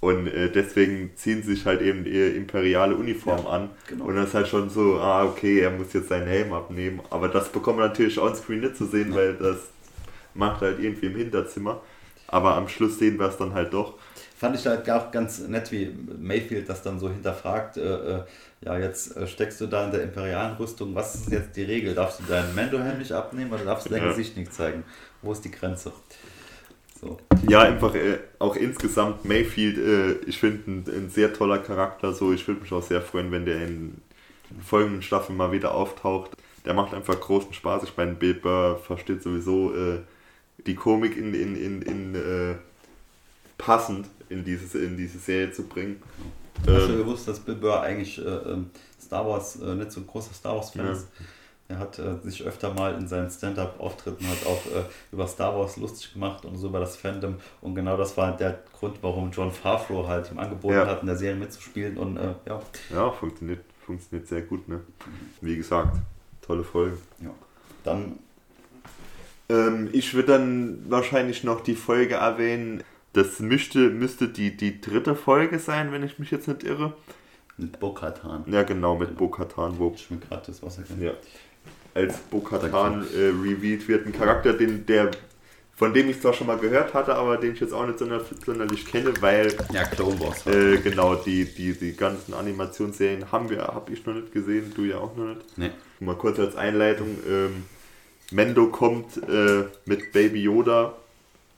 [0.00, 3.70] Und äh, deswegen ziehen sie sich halt eben die imperiale Uniform ja, an.
[3.86, 4.06] Genau.
[4.06, 7.00] Und das ist halt schon so, ah, okay, er muss jetzt seinen Helm abnehmen.
[7.10, 9.16] Aber das bekommt man natürlich on-screen nicht zu sehen, ja.
[9.16, 9.58] weil das
[10.34, 11.80] macht halt irgendwie im Hinterzimmer.
[12.26, 13.94] Aber am Schluss sehen wir es dann halt doch.
[14.36, 17.76] Fand ich halt auch ganz nett, wie Mayfield das dann so hinterfragt.
[17.76, 18.22] Äh, äh,
[18.62, 20.94] ja, jetzt äh, steckst du da in der imperialen Rüstung.
[20.94, 21.94] Was ist jetzt die Regel?
[21.94, 24.08] Darfst du deinen Mando-Helm nicht abnehmen oder darfst du dein ja.
[24.08, 24.84] Gesicht nicht zeigen?
[25.20, 25.92] Wo ist die Grenze?
[27.00, 27.18] So.
[27.48, 32.12] Ja, einfach äh, auch insgesamt Mayfield, äh, ich finde ein, ein, sehr toller Charakter.
[32.12, 34.00] So, ich würde mich auch sehr freuen, wenn der in
[34.64, 36.30] folgenden Staffeln mal wieder auftaucht.
[36.64, 37.84] Der macht einfach großen Spaß.
[37.84, 40.00] Ich meine, Bill Burr versteht sowieso äh,
[40.66, 42.54] die Komik in, in, in, in äh,
[43.58, 46.02] passend in, dieses, in diese Serie zu bringen.
[46.60, 48.70] Hast du ähm, gewusst, dass Bill Burr eigentlich äh, ähm,
[49.00, 50.92] Star Wars äh, nicht so ein großer Star Wars-Fan ja.
[50.92, 51.08] ist?
[51.68, 55.76] Er hat äh, sich öfter mal in seinen Stand-up-Auftritten halt auch äh, über Star Wars
[55.76, 57.36] lustig gemacht und so über das Fandom.
[57.60, 60.86] Und genau das war der Grund, warum John Favreau halt ihm angeboten ja.
[60.86, 61.96] hat, in der Serie mitzuspielen.
[61.96, 62.60] Und äh, ja.
[62.92, 64.80] Ja, funktioniert, funktioniert sehr gut, ne?
[65.40, 65.96] Wie gesagt,
[66.42, 66.98] tolle Folge.
[67.22, 67.30] Ja.
[67.84, 68.18] Dann.
[69.50, 72.82] Ähm, ich würde dann wahrscheinlich noch die Folge erwähnen.
[73.12, 76.94] Das müsste, müsste die, die dritte Folge sein, wenn ich mich jetzt nicht irre.
[77.56, 78.44] Mit Bo-Katan.
[78.46, 79.78] Ja, genau, mit Bo-Katan.
[79.78, 81.12] Wo ich mir gerade das Wasser Ja
[81.94, 84.06] als Bo-Katan äh, revealed wird.
[84.06, 85.10] Ein Charakter, den, der,
[85.74, 88.86] von dem ich zwar schon mal gehört hatte, aber den ich jetzt auch nicht sonderlich
[88.86, 89.54] kenne, weil.
[89.72, 90.46] Ja, Clone Wars.
[90.46, 94.84] Äh, genau, die, die, die ganzen Animationsserien haben wir, habe ich noch nicht gesehen, du
[94.84, 95.58] ja auch noch nicht.
[95.58, 95.70] Nee.
[96.00, 97.18] Mal kurz als Einleitung.
[97.28, 97.64] Ähm,
[98.30, 100.94] Mendo kommt äh, mit Baby Yoda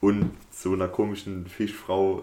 [0.00, 2.22] und so einer komischen Fischfrau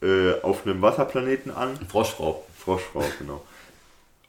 [0.00, 1.76] äh, auf einem Wasserplaneten an.
[1.88, 2.44] Froschfrau.
[2.56, 3.42] Froschfrau, genau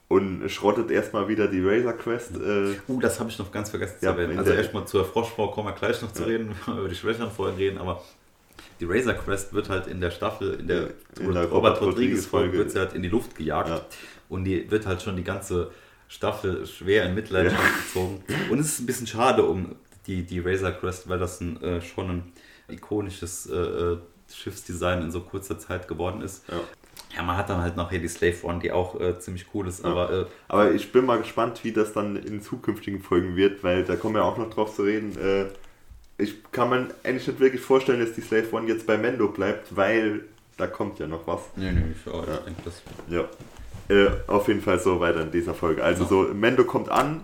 [0.09, 2.31] und schrottet erstmal wieder die Razor Quest.
[2.35, 4.37] Äh uh, das habe ich noch ganz vergessen ja, zu erwähnen.
[4.37, 6.29] Also erstmal zur Froschfrau kommen wir gleich noch zu ja.
[6.29, 8.03] reden, über die schwächeren Folgen reden, aber
[8.79, 10.89] die Razor Quest wird halt in der Staffel, in der,
[11.19, 13.81] in der Robert, Rodriguez Folge, wird sie halt in die Luft gejagt ja.
[14.29, 15.69] und die wird halt schon die ganze
[16.09, 18.23] Staffel schwer in Mitleidenschaft gezogen.
[18.49, 19.75] Und es ist ein bisschen schade um
[20.07, 22.33] die, die Razor Quest, weil das ein, äh, schon ein
[22.67, 23.97] ikonisches äh, äh
[24.31, 26.47] Schiffsdesign in so kurzer Zeit geworden ist.
[26.49, 26.59] Ja.
[27.15, 29.67] Ja, man hat dann halt noch hier die Slave One, die auch äh, ziemlich cool
[29.67, 29.83] ist.
[29.83, 29.89] Ja.
[29.89, 33.83] Aber, äh, aber ich bin mal gespannt, wie das dann in zukünftigen Folgen wird, weil
[33.83, 35.17] da kommen wir auch noch drauf zu reden.
[35.17, 35.45] Äh,
[36.21, 39.75] ich kann mir eigentlich nicht wirklich vorstellen, dass die Slave One jetzt bei Mendo bleibt,
[39.75, 40.25] weil
[40.57, 41.41] da kommt ja noch was.
[41.55, 42.21] Nee, nee, ich, ja.
[42.21, 42.81] ich denke das.
[43.09, 43.27] Ja.
[43.89, 45.83] Äh, auf jeden Fall so weiter in dieser Folge.
[45.83, 47.21] Also so, Mendo kommt an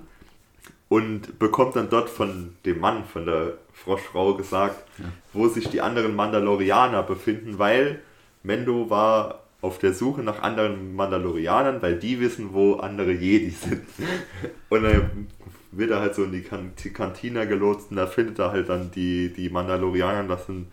[0.89, 5.06] und bekommt dann dort von dem Mann, von der Froschfrau gesagt, ja.
[5.34, 7.99] wo sich die anderen Mandalorianer befinden, weil
[8.43, 13.82] Mendo war auf der Suche nach anderen Mandalorianern, weil die wissen, wo andere Jedi sind.
[14.69, 15.28] Und dann
[15.71, 19.34] wird er halt so in die, Kantina gelotst und da findet er halt dann die,
[19.34, 20.71] die Mandalorianer, das sind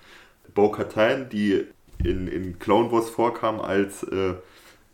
[0.55, 1.65] Bo-Katan, die
[2.05, 4.35] in, in Clone Wars vorkam als äh,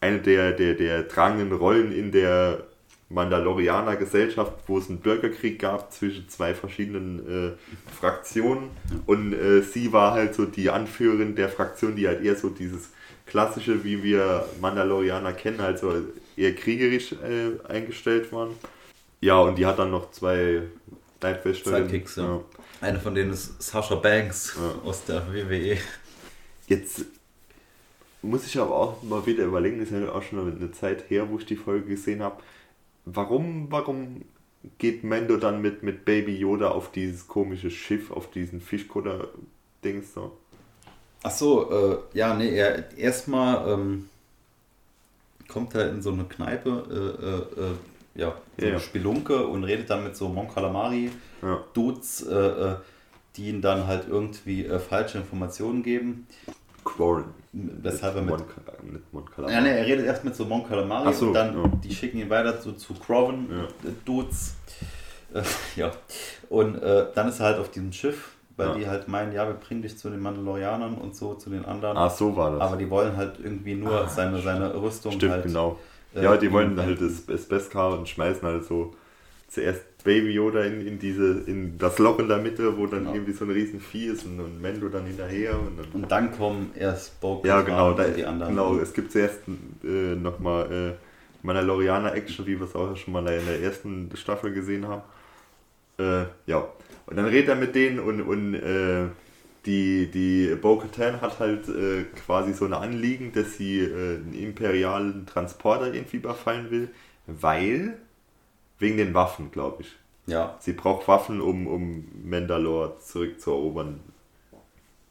[0.01, 2.65] eine der, der, der tragenden Rollen in der
[3.11, 8.71] Mandalorianer Gesellschaft, wo es einen Bürgerkrieg gab zwischen zwei verschiedenen äh, Fraktionen
[9.07, 12.91] und äh, sie war halt so die Anführerin der Fraktion, die halt eher so dieses
[13.25, 15.95] klassische, wie wir Mandalorianer kennen, also
[16.37, 18.51] eher kriegerisch äh, eingestellt waren.
[19.21, 20.63] Ja, und die hat dann noch zwei
[21.21, 21.89] Leibwäscherinnen.
[21.89, 22.25] Sidekicks, ja.
[22.25, 22.41] ja.
[22.81, 24.89] Eine von denen ist Sasha Banks ja.
[24.89, 25.79] aus der WWE.
[26.69, 27.07] Jetzt
[28.23, 31.39] muss ich aber auch mal wieder überlegen, ist ja auch schon eine Zeit her, wo
[31.39, 32.43] ich die Folge gesehen habe.
[33.05, 34.23] Warum, warum
[34.79, 40.37] geht Mendo dann mit, mit Baby Yoda auf dieses komische Schiff, auf diesen Fischkutter-Dings so?
[41.23, 44.09] Ach so, äh, ja, nee, er erstmal ähm,
[45.49, 47.75] kommt er in so eine Kneipe, äh, äh, äh
[48.15, 51.65] ja, so ja, eine Spelunke und redet dann mit so Mon Calamari ja.
[51.77, 52.77] Äh, äh,
[53.37, 56.27] die ihm dann halt irgendwie falsche Informationen geben.
[56.97, 57.25] Quarren.
[57.53, 58.35] Weshalb er mit.
[58.83, 59.55] mit Mon Calamari.
[59.55, 61.71] Ja, nee, er redet erst mit so Mon Calamari so, und dann ja.
[61.83, 63.49] die schicken ihn weiter zu, zu Croven
[64.05, 64.55] Dudes.
[65.77, 65.91] ja.
[66.49, 68.75] Und dann ist er halt auf diesem Schiff weil ja.
[68.75, 71.97] die halt meinen, ja, wir bringen dich zu den Mandalorianern und so, zu den anderen.
[71.97, 72.61] Ach, so war das.
[72.61, 75.45] Aber die wollen halt irgendwie nur ah, seine, seine Rüstung Stimmt, halt.
[75.45, 75.79] genau.
[76.15, 78.95] Äh, ja, die wollen halt das, das Beskar und schmeißen halt so
[79.49, 83.15] zuerst Baby Yoda in, in diese, in das Loch in der Mitte, wo dann genau.
[83.15, 85.59] irgendwie so ein riesen Vieh ist und, und Mendo dann hinterher.
[85.59, 88.55] Und dann, und dann kommen erst Bo ja, genau, da, die anderen.
[88.55, 89.41] Genau, es gibt zuerst
[89.83, 94.53] äh, nochmal äh, Mandalorianer Action, wie wir es auch schon mal in der ersten Staffel
[94.53, 95.03] gesehen haben.
[95.99, 96.69] Äh, ja,
[97.07, 99.07] und dann redet er mit denen und, und äh,
[99.67, 105.27] die, die Bo-Katan hat halt äh, quasi so ein Anliegen, dass sie äh, einen imperialen
[105.27, 106.89] Transporter irgendwie überfallen will,
[107.27, 107.99] weil,
[108.79, 109.97] wegen den Waffen, glaube ich.
[110.27, 110.57] Ja.
[110.61, 114.01] Sie braucht Waffen, um, um Mandalore zurückzuerobern.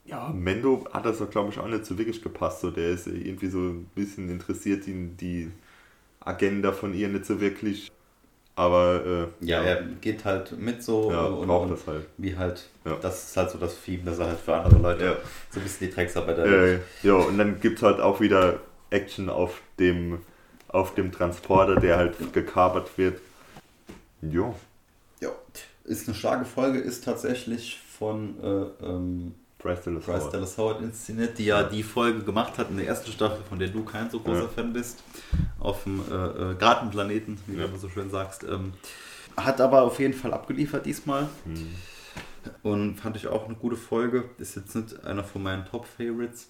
[0.06, 2.62] Ja, Mendo hat das doch, glaube ich, auch nicht so wirklich gepasst.
[2.62, 5.51] So, der ist irgendwie so ein bisschen interessiert in die
[6.21, 7.91] Agenda von ihr nicht so wirklich.
[8.56, 12.08] Aber äh, ja, ja, er geht halt mit so ja, und, braucht das halt.
[12.17, 12.95] Wie halt, ja.
[13.01, 15.15] das ist halt so das Theme, dass er halt für andere Leute ja.
[15.51, 16.84] so ein bisschen die Drecksarbeit erledigt.
[17.03, 20.19] Ja, und dann gibt es halt auch wieder Action auf dem,
[20.69, 23.19] auf dem Transporter, der halt gekapert wird.
[24.21, 24.53] Ja.
[25.21, 25.30] Ja,
[25.84, 30.34] ist eine starke Folge, ist tatsächlich von äh, ähm, Bryce Dallas Bryce Howard.
[30.34, 33.69] Dallas Howard inszeniert, die ja die Folge gemacht hat in der ersten Staffel, von der
[33.69, 34.47] du kein so großer Ja.
[34.47, 35.01] Fan bist,
[35.60, 36.13] auf dem äh,
[36.51, 37.63] äh, Gartenplaneten, wie Ja.
[37.63, 38.43] du immer so schön sagst.
[38.43, 38.73] Ähm,
[39.36, 41.75] hat aber auf jeden Fall abgeliefert diesmal Hm.
[42.63, 44.25] und fand ich auch eine gute Folge.
[44.38, 46.49] Ist jetzt nicht einer von meinen Top-Favorites.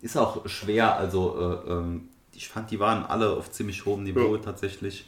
[0.00, 4.36] Ist auch schwer, also äh, ähm, ich fand, die waren alle auf ziemlich hohem Niveau
[4.36, 4.42] Ja.
[4.42, 5.06] tatsächlich.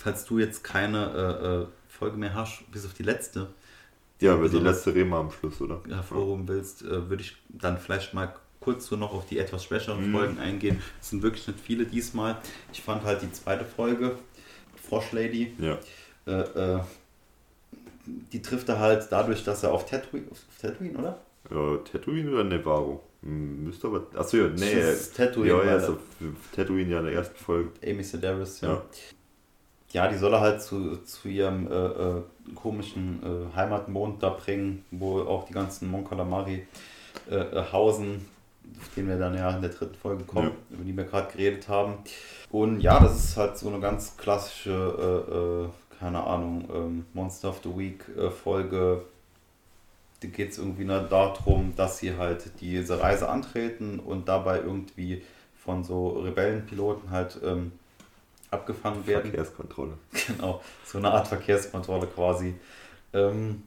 [0.00, 3.48] Falls du jetzt keine äh, äh, Folge mehr hast, bis auf die letzte,
[4.20, 5.80] Ja, aber die besonders- letzte Rema am Schluss, oder?
[5.88, 10.08] hervorhoben willst, äh, würde ich dann vielleicht mal kurz so noch auf die etwas schwächeren
[10.08, 10.12] Mhm.
[10.14, 10.80] Folgen eingehen.
[11.00, 12.36] Es sind wirklich nicht viele diesmal.
[12.72, 14.16] Ich fand halt die zweite Folge,
[14.88, 15.78] Frosch Lady, Ja.
[16.26, 16.80] äh, äh,
[18.32, 21.20] die trifft er halt dadurch, dass er auf Tatooine, auf Tatooine oder?
[21.50, 21.76] ja.
[21.78, 23.02] Tatooine oder Nevarro?
[23.22, 24.06] Hm, Müsste aber.
[24.14, 24.74] Achso, ja, nee.
[24.76, 25.98] Das ist Tatooine, ja, ja, ist auf
[26.54, 27.70] Tatooine ja in der ersten Folge.
[27.84, 28.74] Amy Sedaris, ja.
[28.74, 28.82] Ja.
[29.92, 32.22] Ja, die soll er halt zu, zu ihrem äh, äh,
[32.54, 36.66] komischen äh, Heimatmond da bringen, wo auch die ganzen Mon Calamari
[37.30, 38.26] äh, äh, hausen,
[38.78, 41.68] auf den wir dann ja in der dritten Folge kommen, über die wir gerade geredet
[41.68, 41.94] haben.
[42.50, 47.70] Und ja, das ist halt so eine ganz klassische, keine Ahnung, ähm, Monster of the
[47.76, 48.04] Week
[48.42, 49.02] Folge.
[50.20, 55.22] Da geht es irgendwie nur darum, dass sie halt diese Reise antreten und dabei irgendwie
[55.56, 57.72] von so Rebellenpiloten halt ähm,
[58.50, 59.30] abgefangen werden.
[59.30, 59.94] Verkehrskontrolle.
[60.26, 62.54] Genau, so eine Art Verkehrskontrolle quasi.
[63.12, 63.62] Ähm,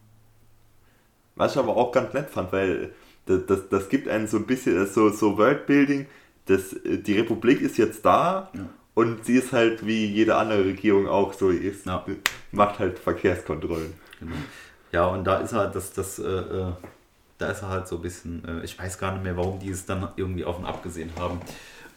[1.36, 2.94] Was ich aber auch ganz nett fand, weil
[3.26, 6.06] das, das, das gibt einen so ein bisschen so, so Worldbuilding.
[6.46, 8.62] Das, die Republik ist jetzt da Ja.
[8.96, 12.06] und sie ist halt wie jede andere Regierung auch so ist, Ja.
[12.52, 13.94] macht halt Verkehrskontrollen.
[14.20, 14.36] genau.
[14.92, 16.72] Ja, und da ist er, das, das, äh, äh,
[17.42, 19.70] da ist er halt so ein bisschen, äh, ich weiß gar nicht mehr, warum die
[19.70, 21.40] es dann irgendwie auf und abgesehen haben.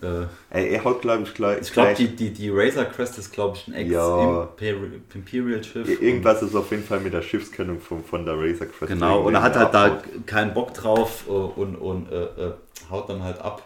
[0.02, 1.60] Äh, Ey, er haut, glaube ich, gleich.
[1.62, 4.48] ich glaube, die, die, die Razor Crest ist, glaube ich, ein Ja.
[4.58, 6.00] Ex-Imperial-Schiff.
[6.02, 8.88] Irgendwas ist auf jeden Fall mit der Schiffskennung von, von der Razor Crest.
[8.92, 10.26] Genau, und er hat halt da abhaut.
[10.26, 12.52] keinen Bock drauf äh, und, und äh, äh,
[12.90, 13.62] haut dann halt ab.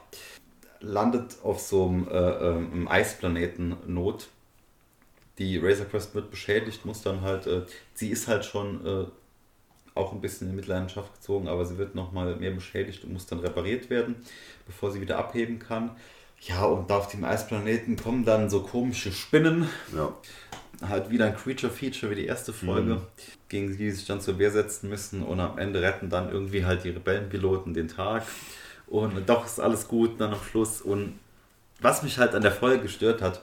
[0.81, 4.29] Landet auf so einem, äh, einem Eisplaneten Not.
[5.39, 7.63] Die Razor Crest wird beschädigt, muss dann halt, äh,
[7.95, 9.05] sie ist halt schon äh,
[9.99, 13.41] auch ein bisschen in Mitleidenschaft gezogen, aber sie wird nochmal mehr beschädigt und muss dann
[13.41, 14.17] repariert werden,
[14.67, 15.91] bevor sie wieder abheben kann.
[16.41, 20.13] Ja, und da auf dem Eisplaneten kommen dann so komische Spinnen, Ja.
[20.87, 23.01] halt wieder ein Creature-Feature wie die erste Folge, Mhm.
[23.49, 26.85] gegen die sich dann zur Wehr setzen müssen und am Ende retten dann irgendwie halt
[26.85, 28.25] die Rebellenpiloten den Tag
[28.87, 31.19] und doch ist alles gut dann am Schluss und
[31.81, 33.41] was mich halt an der Folge gestört hat,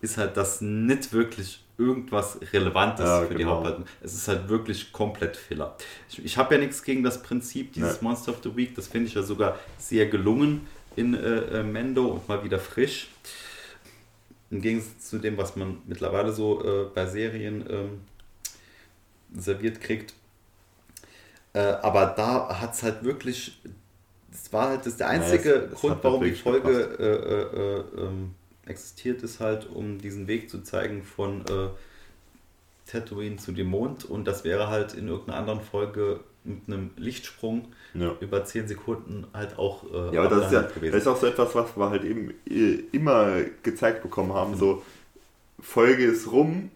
[0.00, 3.56] ist halt, dass nicht wirklich irgendwas Relevantes Ja, für die genau.
[3.56, 3.86] Haupthandlung.
[4.02, 5.76] Es ist halt wirklich komplett Filler.
[6.08, 8.08] Ich, ich habe ja nichts gegen das Prinzip dieses Nee.
[8.08, 11.18] Monster of the Week, das finde ich ja sogar sehr gelungen in äh,
[11.60, 13.08] äh, Mendo und mal wieder frisch.
[14.50, 18.00] Im Gegensatz zu dem, was man mittlerweile so äh, bei Serien ähm,
[19.36, 20.14] serviert kriegt.
[21.54, 23.60] Äh, aber da hat es halt wirklich,
[24.30, 27.84] das war halt das der einzige es- es Grund, hat warum die wirklich Folge
[28.66, 31.68] existiert, ist halt, um diesen Weg zu zeigen von äh,
[32.90, 37.68] Tatooine zu dem Mond und das wäre halt in irgendeiner anderen Folge mit einem Lichtsprung
[37.94, 38.14] Ja.
[38.20, 41.16] über 10 Sekunden halt auch äh, Ja, aber das ist ja abgehandelt das ist auch
[41.16, 44.54] so etwas, was wir halt eben äh, immer gezeigt bekommen haben.
[44.56, 44.82] So,
[45.60, 46.70] Folge ist rum,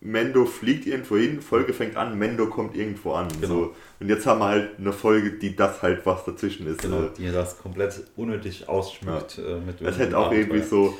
[0.00, 3.26] Mendo fliegt irgendwo hin, Folge fängt an, Mendo kommt irgendwo an.
[3.40, 3.54] Genau.
[3.54, 3.74] So.
[3.98, 6.82] Und jetzt haben wir halt eine Folge, die das halt was dazwischen ist.
[6.82, 10.96] Genau, Äh, die das komplett unnötig ausschmückt äh, mit Das hätte auch irgendwie so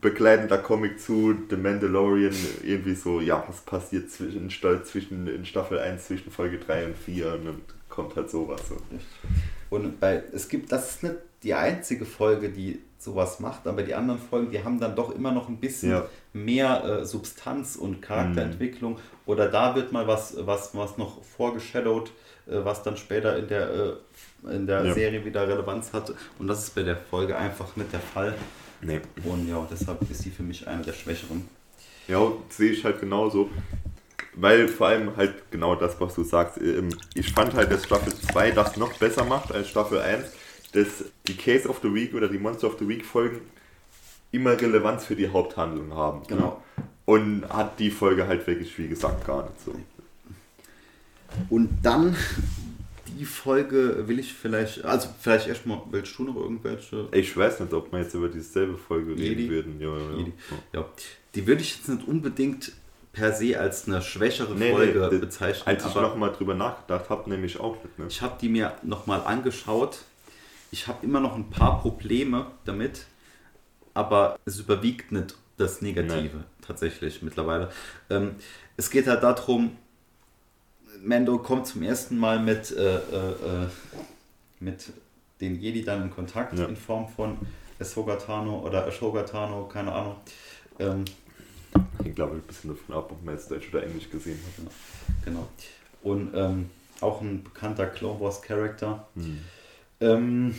[0.00, 4.50] begleitender Comic zu The Mandalorian, irgendwie so, ja, was passiert zwischen,
[4.84, 8.60] zwischen in Staffel 1, zwischen Folge 3 und 4 und dann kommt halt sowas.
[8.68, 8.76] So.
[9.70, 13.94] Und bei, es gibt, das ist nicht die einzige Folge, die sowas macht, aber die
[13.94, 16.06] anderen Folgen, die haben dann doch immer noch ein bisschen Ja.
[16.32, 18.98] mehr äh, Substanz und Charakterentwicklung.
[19.26, 22.08] Oder da wird mal was, was, was noch vorgeshadowt,
[22.46, 24.94] äh, was dann später in der, äh, in der Ja.
[24.94, 26.14] Serie wieder Relevanz hat.
[26.38, 28.34] Und das ist bei der Folge einfach nicht der Fall.
[28.84, 29.00] Nee.
[29.24, 31.48] Und ja, deshalb ist sie für mich eine der schwächeren.
[32.06, 33.48] Ja, sehe ich halt genauso.
[34.34, 36.58] Weil vor allem halt genau das, was du sagst.
[36.60, 40.26] ähm, Ich fand halt, dass Staffel 2 das noch besser macht als Staffel 1,
[40.72, 43.40] dass die Case of the Week oder die Monster of the Week Folgen
[44.32, 46.22] immer Relevanz für die Haupthandlung haben.
[46.26, 46.62] Genau.
[47.04, 49.74] Und hat die Folge halt wirklich, wie gesagt, gar nicht so.
[51.48, 52.16] Und dann
[53.18, 57.08] die Folge will ich vielleicht, also vielleicht erstmal, willst du noch irgendwelche?
[57.12, 59.48] Ich weiß nicht, ob wir jetzt über dieselbe Folge Jedi?
[59.48, 59.80] reden würden.
[59.80, 60.80] Ja, ja, ja.
[60.80, 60.88] Ja,
[61.34, 62.72] die würde ich jetzt nicht unbedingt
[63.12, 67.30] per se als eine schwächere Nee, Folge nee, bezeichnen, Als ich nochmal drüber nachgedacht habe,
[67.30, 67.98] nämlich auch nicht.
[67.98, 68.06] Ne?
[68.08, 69.98] ich habe die mir nochmal angeschaut.
[70.70, 73.06] Ich habe immer noch ein paar Probleme damit,
[73.94, 77.70] aber es überwiegt nicht das Negative tatsächlich mittlerweile.
[78.10, 78.34] Ähm,
[78.76, 79.76] es geht halt darum,
[81.04, 83.68] Mando kommt zum ersten Mal mit äh, äh, äh,
[84.60, 84.92] mit
[85.40, 86.66] den Jedi dann in Kontakt ja.
[86.66, 87.36] in Form von
[87.78, 90.16] Ahsoka Tano oder Ashoka Tano, keine Ahnung.
[90.78, 91.04] Ähm,
[92.04, 94.66] ich glaube, ein bisschen davon ab, ob man jetzt Deutsch oder Englisch gesehen hat.
[95.24, 95.48] Genau.
[96.02, 99.06] Und ähm, auch ein bekannter Clone Wars Charakter.
[99.14, 99.38] Hm.
[100.00, 100.54] Ähm,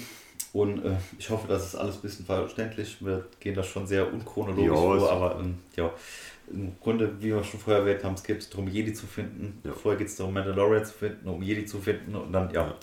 [0.53, 2.97] und äh, ich hoffe, dass es alles ein bisschen verständlich.
[2.99, 5.91] Wir gehen das schon sehr unchronologisch vor, aber ähm, ja,
[6.51, 9.59] im Grunde, wie wir schon vorher erwähnt haben, es geht darum, Jedi zu finden.
[9.63, 9.73] Ja.
[9.73, 12.75] Vorher geht es darum, Mandalorian zu finden, um Jedi zu finden und dann, ja.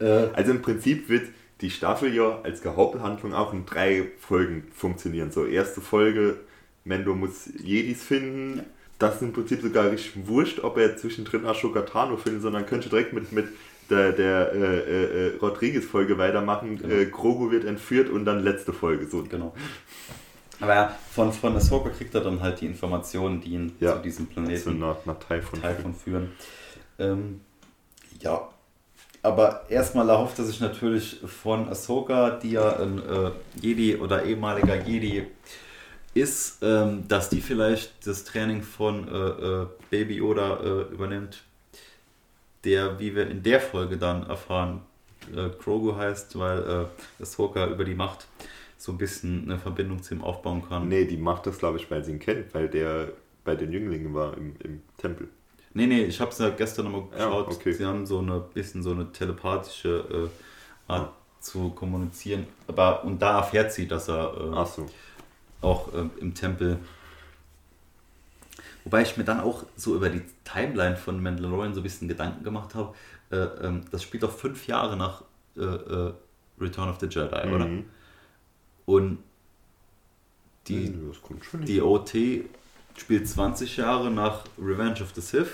[0.00, 0.06] ja.
[0.06, 1.28] Äh, also im Prinzip wird
[1.60, 5.30] die Staffel ja als Haupthandlung auch in drei Folgen funktionieren.
[5.30, 6.38] So, erste Folge,
[6.84, 8.58] Mendo muss Jedis finden.
[8.58, 8.64] Ja.
[8.98, 12.90] Das ist im Prinzip sogar richtig wurscht, ob er zwischendrin Ashoka Tano findet, sondern könnte
[12.90, 13.48] direkt mit, mit
[13.88, 16.78] der, der äh, äh, Rodriguez-Folge weitermachen.
[16.78, 16.94] Genau.
[16.94, 19.06] Äh, Grogu wird entführt und dann letzte Folge.
[19.06, 19.24] So.
[19.24, 19.54] Genau.
[20.60, 23.96] Aber ja, von, von Ahsoka kriegt er dann halt die Informationen, die ihn ja.
[23.96, 26.32] zu diesem Planeten zu nach, nach Typhon, Typhon führen.
[26.98, 27.40] Ähm,
[28.20, 28.48] ja,
[29.22, 34.76] aber erstmal erhofft er sich natürlich von Ahsoka, die ja ein äh, Jedi oder ehemaliger
[34.76, 35.26] Jedi
[36.14, 41.42] ist, ähm, dass die vielleicht das Training von äh, äh, Baby Yoda äh, übernimmt,
[42.64, 44.82] der, wie wir in der Folge dann erfahren,
[45.34, 48.26] äh, Grogu heißt, weil äh, Ahsoka über die Macht
[48.80, 50.88] so ein bisschen eine Verbindung zu ihm aufbauen kann.
[50.88, 53.12] Nee, die macht das, glaube ich, weil sie ihn kennt, weil der
[53.44, 55.28] bei den Jünglingen war im, im Tempel.
[55.74, 57.48] Nee, nee, ich habe es ja gestern nochmal geschaut.
[57.48, 57.72] Ja, okay.
[57.72, 60.30] Sie haben so eine bisschen so eine telepathische
[60.88, 61.12] äh, Art ja.
[61.40, 62.46] zu kommunizieren.
[62.68, 64.86] Aber und da erfährt sie, dass er äh, so.
[65.60, 66.78] auch äh, im Tempel.
[68.84, 72.44] Wobei ich mir dann auch so über die Timeline von Mandalorian so ein bisschen Gedanken
[72.44, 72.94] gemacht habe.
[73.30, 75.22] Äh, ähm, das spielt doch fünf Jahre nach
[75.58, 76.14] äh, äh,
[76.58, 77.54] Return of the Jedi, mhm.
[77.54, 77.68] oder?
[78.86, 79.18] Und
[80.68, 80.94] die,
[81.66, 82.14] die OT
[82.96, 85.50] spielt 20 Jahre nach Revenge of the Sith.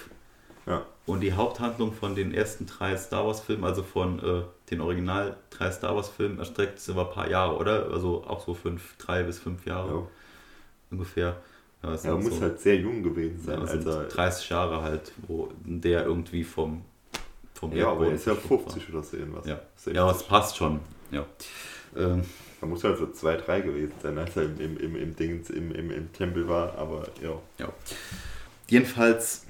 [0.66, 0.84] Ja.
[1.06, 5.36] Und die Haupthandlung von den ersten drei Star Wars Filmen, also von äh, den Original
[5.50, 7.88] drei Star Wars Filmen, erstreckt sich über ein paar Jahre, oder?
[7.92, 10.06] Also auch so fünf, drei bis fünf Jahre ja.
[10.90, 11.36] ungefähr.
[11.82, 13.60] Ja, er muss so, halt sehr jung gewesen sein.
[13.60, 16.82] Ja, also 30 Jahre halt, wo der irgendwie vom,
[17.54, 18.94] vom Ja, aber er ist ja 50 war.
[18.94, 19.46] oder so irgendwas.
[19.46, 19.60] Ja,
[19.92, 20.80] ja es passt schon.
[21.12, 21.24] Ja.
[21.96, 22.24] Ähm,
[22.60, 25.44] da muss halt so zwei, drei gewesen sein, als er im, im, im, im, Ding,
[25.50, 27.40] im, im, im Tempel war, aber ja.
[27.58, 27.72] ja.
[28.68, 29.44] Jedenfalls,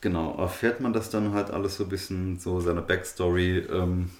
[0.00, 3.58] genau, erfährt man das dann halt alles so ein bisschen, so seine Backstory.
[3.58, 4.10] Ähm,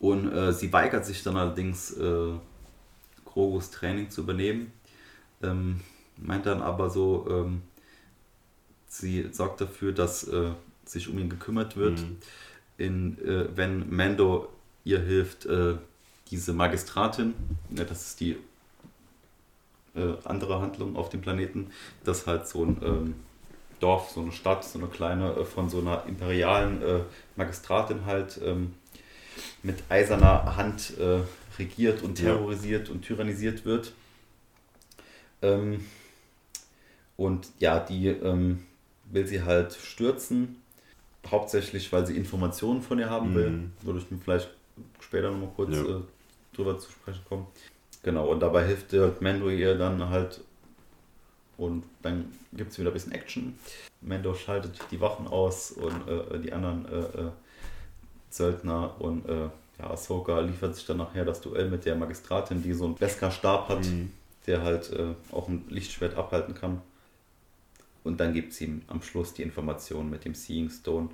[0.00, 2.32] und äh, sie weigert sich dann allerdings, äh,
[3.34, 4.72] Grogus Training zu übernehmen.
[5.42, 5.80] Ähm,
[6.16, 7.62] meint dann aber so, ähm,
[8.86, 10.52] sie sorgt dafür, dass äh,
[10.84, 12.00] sich um ihn gekümmert wird.
[12.00, 12.16] Mhm.
[12.76, 14.48] In, äh, wenn Mando
[14.84, 15.76] ihr hilft, äh,
[16.30, 17.34] diese Magistratin,
[17.70, 18.36] ja, das ist die
[19.94, 21.70] äh, andere Handlung auf dem Planeten,
[22.04, 23.14] dass halt so ein ähm,
[23.80, 27.00] Dorf, so eine Stadt, so eine kleine, äh, von so einer imperialen äh,
[27.36, 28.74] Magistratin halt ähm,
[29.62, 31.20] mit eiserner Hand äh,
[31.58, 32.94] regiert und terrorisiert ja.
[32.94, 33.92] und tyrannisiert wird.
[35.42, 35.84] Ähm,
[37.16, 38.64] und ja, die ähm,
[39.10, 40.56] will sie halt stürzen,
[41.30, 43.50] hauptsächlich weil sie Informationen von ihr haben will.
[43.50, 43.72] Mhm.
[43.82, 44.50] Würde ich mir vielleicht
[45.00, 45.82] später nochmal kurz ja.
[45.82, 46.00] äh,
[46.54, 47.46] drüber zu sprechen kommen.
[48.02, 50.40] Genau, und dabei hilft der Mando ihr dann halt
[51.56, 53.58] und dann gibt es wieder ein bisschen Action.
[54.00, 57.30] Mando schaltet die Wachen aus und äh, die anderen äh, äh,
[58.28, 62.72] Söldner und äh, ja, Ahsoka liefert sich dann nachher das Duell mit der Magistratin, die
[62.72, 64.12] so einen Beskar-Stab hat, mhm.
[64.46, 66.80] der halt äh, auch ein Lichtschwert abhalten kann.
[68.02, 71.08] Und dann gibt es ihm am Schluss die Information mit dem Seeing Stone,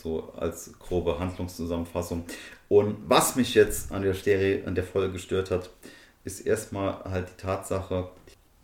[0.00, 2.24] so als grobe Handlungszusammenfassung.
[2.68, 5.70] Und was mich jetzt an der Serie, an der Folge gestört hat,
[6.24, 8.08] ist erstmal halt die Tatsache,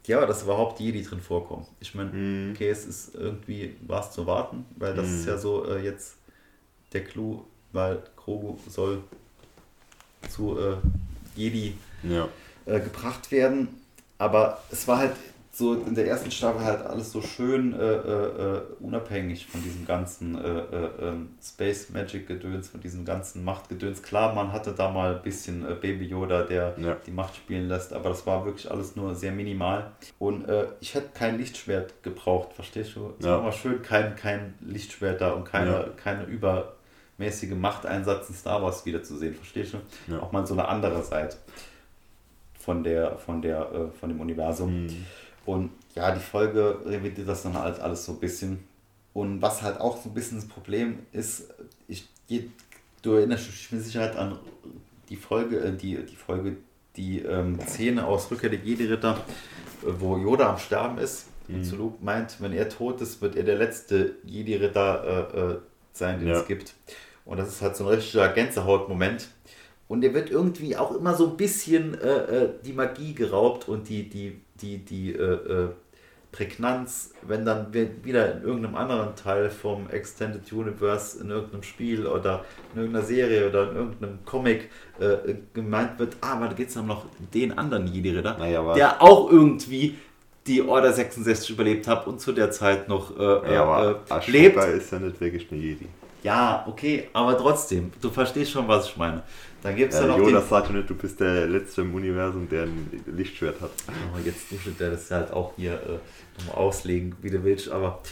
[0.07, 1.67] ja, dass überhaupt Jedi drin vorkommen.
[1.81, 2.53] Ich meine, mm.
[2.53, 5.15] okay, es ist irgendwie was zu warten, weil das mm.
[5.15, 6.17] ist ja so äh, jetzt
[6.93, 9.03] der Clou, weil Grogu soll
[10.29, 10.77] zu äh,
[11.35, 12.29] Jedi ja.
[12.67, 13.69] äh, gebracht werden.
[14.19, 15.15] Aber es war halt
[15.55, 19.87] so in der ersten Staffel halt alles so schön äh, äh, äh unabhängig von diesem
[19.87, 24.03] ganzen äh, äh ähm, Space Magic Gedöns, von diesem ganzen Machtgedöns.
[24.03, 26.97] Klar, man hatte da mal ein bisschen äh, Baby Yoda, der ja.
[27.07, 29.93] die Macht spielen lässt, aber das war wirklich alles nur sehr minimal.
[30.19, 30.47] Und
[30.81, 33.15] ich hätte kein Lichtschwert gebraucht, verstehst du?
[33.19, 33.33] Es ja.
[33.33, 35.89] war mal schön, kein, kein Lichtschwert da und keine, ja.
[35.97, 40.17] keine übermäßige Machteinsatz in Star Wars wiederzusehen, verstehst du?
[40.21, 41.37] Auch mal so eine andere Seite
[42.59, 44.85] von der, von der, von dem Universum.
[44.85, 45.07] Mhm.
[45.47, 48.65] Und ja, die Folge revidiert das dann halt alles so ein bisschen.
[49.13, 51.55] Und was halt auch so ein bisschen das Problem ist,
[51.87, 52.09] ich,
[53.03, 54.39] du erinnerst dich mit Sicherheit an
[55.09, 56.57] die Folge, äh, die, die Folge,
[56.97, 59.17] die ähm, Szene aus Rückkehr der Jedi-Ritter,
[59.83, 61.27] äh, wo Yoda am Sterben ist.
[61.49, 61.57] Mhm.
[61.57, 65.59] Und Luke meint, wenn er tot ist, wird er der letzte Jedi-Ritter äh, äh,
[65.93, 66.41] sein, den ja.
[66.41, 66.75] es gibt.
[67.25, 69.29] Und das ist halt so ein richtiger Gänsehaut-Moment,
[69.89, 73.89] Und der wird irgendwie auch immer so ein bisschen äh, äh die Magie geraubt und
[73.89, 75.69] die, die, die, die äh, äh,
[76.33, 82.45] Prägnanz, wenn dann wieder in irgendeinem anderen Teil vom Extended Universe, in irgendeinem Spiel oder
[82.75, 86.75] in irgendeiner Serie oder in irgendeinem Comic äh, gemeint wird, ah, aber da geht es
[86.75, 89.97] dann noch den anderen Jedi-Ritter, naja, der auch irgendwie
[90.47, 94.57] die Order 66 überlebt hat und zu der Zeit noch äh, ja, äh, lebt.
[94.57, 95.87] ist ja nicht wirklich eine Jedi.
[96.25, 99.23] Ja, okay, aber trotzdem, du verstehst schon, was ich meine.
[99.65, 100.47] Dann gibt es ja, noch Yoda den...
[100.49, 103.71] sagt ja nicht, du bist der Letzte im Universum, der ein Lichtschwert hat.
[103.89, 108.03] Oh, jetzt duschelt der das halt auch hier äh, nochmal auslegen, wie du willst, aber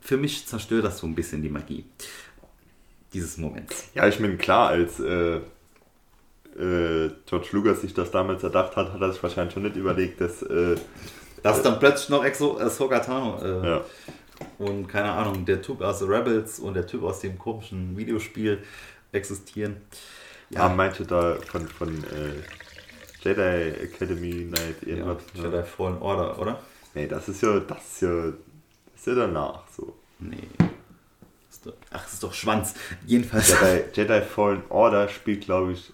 [0.00, 1.84] für mich zerstört das so ein bisschen die Magie
[3.12, 3.90] dieses Moments.
[3.94, 9.00] Ja, ich meine, klar, als äh, äh, George Lucas sich das damals erdacht hat, hat
[9.00, 10.42] er sich wahrscheinlich schon nicht überlegt, dass...
[10.42, 10.74] Äh,
[11.44, 13.84] dass dann plötzlich noch Exo äh, Sogatano äh, ja.
[14.58, 18.58] und keine Ahnung, der Typ aus The Rebels und der Typ aus dem komischen Videospiel
[19.12, 19.76] existieren.
[20.50, 22.42] Ja, ah, meinte da von, von äh,
[23.22, 25.22] Jedi Academy Night irgendwas.
[25.34, 25.48] Ja, ne?
[25.48, 26.58] Jedi Fallen Order, oder?
[26.94, 28.34] Nee, das ist ja, das ist ja, das
[28.96, 29.94] ist ja danach so.
[30.18, 30.48] Nee.
[31.90, 32.74] Ach, das ist doch Schwanz.
[33.04, 33.48] Jedenfalls.
[33.48, 35.92] Jedi, Jedi Fallen Order spielt, glaube ich.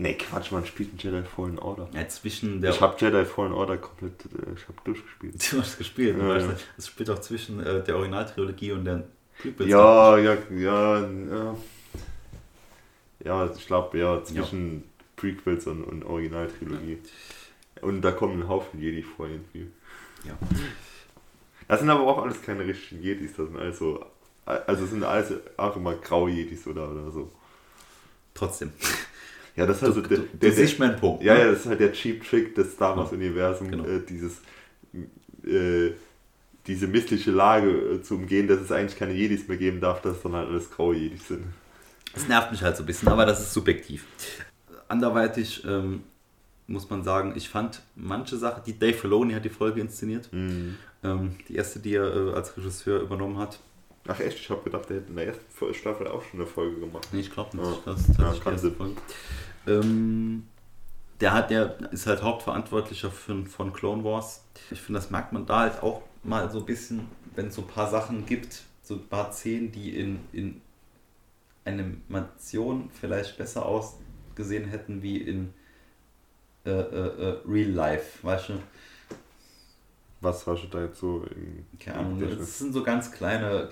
[0.00, 1.88] Nee, Quatsch, man spielt ein Jedi Fallen Order.
[1.92, 2.70] Ja, zwischen der.
[2.70, 4.26] Ich habe Jedi Fallen Order komplett.
[4.26, 5.34] Äh, ich habe durchgespielt.
[5.52, 6.54] Du hast gespielt, ja, weißt, ja.
[6.76, 9.04] Das spielt auch zwischen äh, der Originaltrilogie und der
[9.40, 9.68] Prequels.
[9.68, 11.56] Ja, ja, ja, ja.
[13.24, 14.82] Ja, ich glaube, ja, zwischen ja.
[15.16, 16.98] Prequels und, und Originaltrilogie.
[17.80, 19.68] Und da kommen ein Haufen Jedi vor irgendwie.
[20.24, 20.36] Ja.
[21.68, 24.04] Das sind aber auch alles keine richtigen Jedis, das sind also,
[24.46, 27.30] also sind alles auch immer graue Jedis oder, oder so.
[28.34, 28.72] Trotzdem.
[29.54, 31.22] Ja, das ist also der, du, der, der, mein Punkt.
[31.22, 31.40] Ja, ne?
[31.40, 33.84] ja, das ist halt der Cheap Trick des Star Wars Universums, genau.
[33.84, 34.40] äh, dieses
[35.44, 35.92] äh,
[36.68, 40.22] diese mystliche Lage äh, zu umgehen, dass es eigentlich keine Jedis mehr geben darf, dass
[40.22, 41.44] dann halt alles graue Jedis sind.
[42.18, 44.04] Das nervt mich halt so ein bisschen, aber das ist subjektiv.
[44.88, 46.02] Anderweitig ähm,
[46.66, 50.76] muss man sagen, ich fand manche Sachen, die Dave Filoni hat die Folge inszeniert, mhm.
[51.04, 53.60] ähm, die erste, die er äh, als Regisseur übernommen hat.
[54.08, 56.80] Ach echt, ich habe gedacht, der hätte in der ersten Staffel auch schon eine Folge
[56.80, 57.06] gemacht.
[57.12, 57.86] Nee, ich glaube nicht.
[57.86, 57.92] Ja.
[57.92, 58.96] Das ist ja, erste Folge.
[59.68, 60.48] Ähm,
[61.20, 64.42] der, hat, der ist halt Hauptverantwortlicher für, von Clone Wars.
[64.72, 67.06] Ich finde, das merkt man da halt auch mal so ein bisschen,
[67.36, 70.60] wenn es so ein paar Sachen gibt, so ein paar Szenen, die in, in
[71.68, 75.52] Animation vielleicht besser ausgesehen hätten wie in
[76.64, 78.54] äh, äh, äh, Real Life, weißt du?
[80.20, 81.24] Was hast du da jetzt so
[81.78, 83.68] Keine Ahnung, das sind so ganz kleine,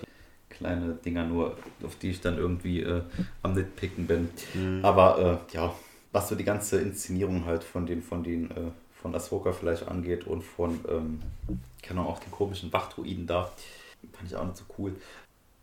[0.49, 3.01] kleine Dinger nur, auf die ich dann irgendwie äh,
[3.43, 4.29] am Nitpicken bin.
[4.53, 4.83] Mhm.
[4.83, 5.75] Aber äh, ja,
[6.11, 8.71] was so die ganze Inszenierung halt von den, von den, äh,
[9.01, 11.19] von Ahsoka vielleicht angeht und von, ähm,
[11.83, 13.51] keine Ahnung, auch den komischen Wachdruiden da,
[14.13, 14.95] fand ich auch nicht so cool.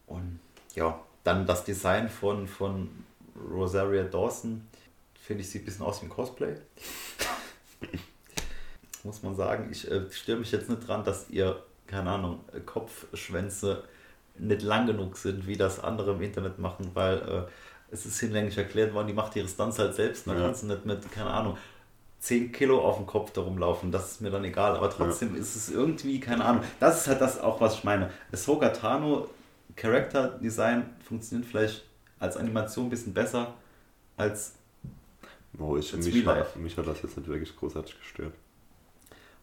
[0.07, 0.39] Und
[0.75, 2.89] ja, dann das Design von, von
[3.51, 4.67] Rosaria Dawson,
[5.21, 6.55] finde ich, sieht ein bisschen aus wie ein Cosplay.
[9.03, 13.85] Muss man sagen, ich äh, störe mich jetzt nicht dran, dass ihr, keine Ahnung, Kopfschwänze
[14.39, 17.43] nicht lang genug sind, wie das andere im Internet machen, weil äh,
[17.91, 20.45] es ist hinlänglich erklärt worden, die macht ihre Stunts halt selbst, dann ja.
[20.47, 21.57] kannst du nicht mit, keine Ahnung,
[22.21, 25.41] 10 Kilo auf dem Kopf darum laufen, das ist mir dann egal, aber trotzdem ja.
[25.41, 28.11] ist es irgendwie, keine Ahnung, das ist halt das auch, was ich meine.
[28.33, 29.29] Ahsoka Tano
[29.77, 31.85] Character Design funktioniert vielleicht
[32.19, 33.55] als Animation ein bisschen besser
[34.17, 34.55] als.
[35.59, 38.35] Oh, ich, als mich, hat, mich hat das jetzt nicht wirklich großartig gestört.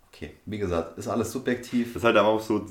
[0.09, 1.93] Okay, wie gesagt, ist alles subjektiv.
[1.93, 2.65] Das ist halt aber auch so,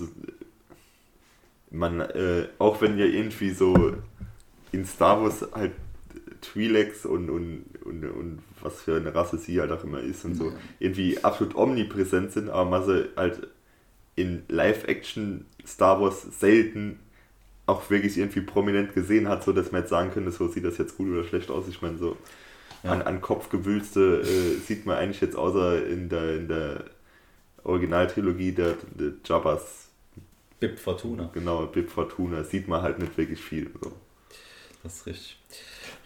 [1.70, 3.94] man, äh, auch wenn ja irgendwie so
[4.72, 5.72] in Star Wars halt
[6.42, 10.34] Twi'leks und, und, und, und was für eine Rasse sie halt auch immer ist und
[10.34, 13.48] so, irgendwie absolut omnipräsent sind, aber man sie halt
[14.16, 16.98] in Live-Action Star Wars selten
[17.70, 20.78] auch wirklich irgendwie prominent gesehen hat, so dass man jetzt sagen könnte, so sieht das
[20.78, 21.68] jetzt gut oder schlecht aus.
[21.68, 22.16] Ich meine, so
[22.82, 22.90] ja.
[22.90, 26.84] an, an Kopfgewülste äh, sieht man eigentlich jetzt außer in der, in der
[27.64, 29.88] Originaltrilogie der, der Jabbas.
[30.58, 31.30] Bib Fortuna.
[31.32, 33.70] Genau, Bib Fortuna sieht man halt nicht wirklich viel.
[33.82, 33.92] So.
[34.82, 35.36] Das ist richtig.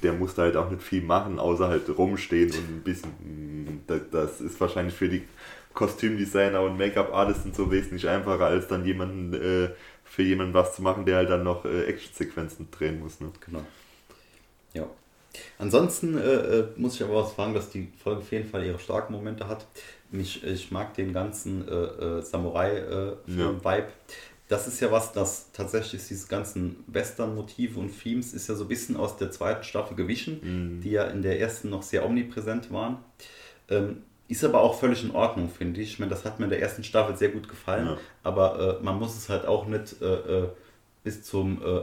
[0.02, 3.82] Der musste halt auch nicht viel machen, außer halt rumstehen und ein bisschen.
[3.86, 5.22] Das, das ist wahrscheinlich für die
[5.74, 9.70] Kostümdesigner und Make-up-Artists so wesentlich einfacher, als dann jemanden äh,
[10.14, 13.20] für jemanden was zu machen, der halt dann noch äh, Actionsequenzen drehen muss.
[13.20, 13.30] Ne?
[13.44, 13.62] Genau.
[14.72, 14.86] Ja.
[15.58, 18.78] Ansonsten äh, äh muss ich aber auch sagen, dass die Folge auf jeden Fall ihre
[18.78, 19.66] starken Momente hat.
[20.12, 23.58] Ich, ich mag den ganzen äh, äh Samurai-Vibe.
[23.66, 23.84] Ja.
[24.46, 28.68] Das ist ja was, das tatsächlich diese ganzen Western-Motive und Themes ist ja so ein
[28.68, 30.80] bisschen aus der zweiten Staffel gewichen, mhm.
[30.80, 32.98] die ja in der ersten noch sehr omnipräsent waren.
[33.68, 35.93] Ähm, ist aber auch völlig in Ordnung, finde ich.
[35.93, 37.99] Ich meine, das hat mir in der ersten Staffel sehr gut gefallen, ja.
[38.22, 40.49] aber äh, man muss es halt auch nicht äh, äh
[41.03, 41.83] bis zum äh,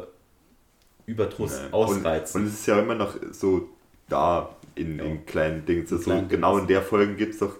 [1.06, 1.72] Überdruss ja.
[1.72, 2.42] ausreizen.
[2.42, 3.70] Und, und, es ist ja immer noch so
[4.10, 5.06] da in, ja.
[5.06, 5.86] in kleinen Dingen.
[5.86, 7.54] So, so genau in der Folge gibt es doch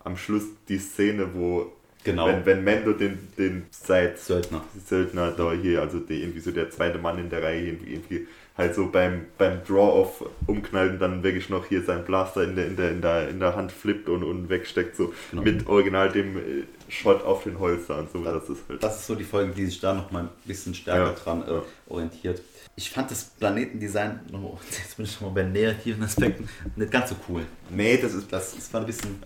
[0.00, 1.72] am Schluss die Szene, wo
[2.06, 2.28] Genau.
[2.28, 4.64] Wenn, wenn Mendo den, den seit Söldner.
[4.86, 8.28] Söldner da hier, also die, irgendwie so der zweite Mann in der Reihe, irgendwie, irgendwie
[8.56, 12.66] halt so beim, beim Draw-Off umknallt und dann wirklich noch hier sein Blaster in der,
[12.68, 15.42] in der, in der, in der Hand flippt und, und wegsteckt, so genau.
[15.42, 16.40] mit original dem äh,
[16.88, 18.22] Shot auf den Holster und so.
[18.22, 20.28] Das, das, ist halt das ist so die Folge, die sich da noch mal ein
[20.44, 21.12] bisschen stärker ja.
[21.12, 22.40] dran äh, orientiert.
[22.76, 24.20] Ich fand das Planetendesign,
[24.78, 27.42] jetzt bin ich schon mal bei negativen Aspekten, nicht ganz so cool.
[27.68, 29.16] Nee, das ist, das, das war ein bisschen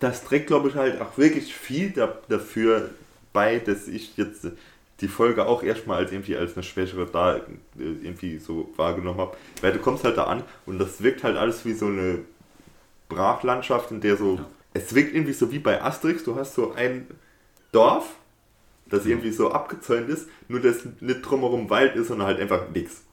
[0.00, 2.90] das trägt, glaube ich, halt auch wirklich viel da, dafür
[3.32, 4.46] bei, dass ich jetzt
[5.00, 7.40] die Folge auch erstmal als irgendwie als eine schwächere da äh,
[7.76, 9.36] irgendwie so wahrgenommen habe.
[9.60, 12.20] Weil du kommst halt da an und das wirkt halt alles wie so eine
[13.08, 14.36] Brachlandschaft, in der so.
[14.36, 14.46] Ja.
[14.74, 17.06] Es wirkt irgendwie so wie bei Asterix, du hast so ein
[17.72, 18.14] Dorf,
[18.86, 23.05] das irgendwie so abgezäunt ist, nur dass nicht drumherum Wald ist, sondern halt einfach nichts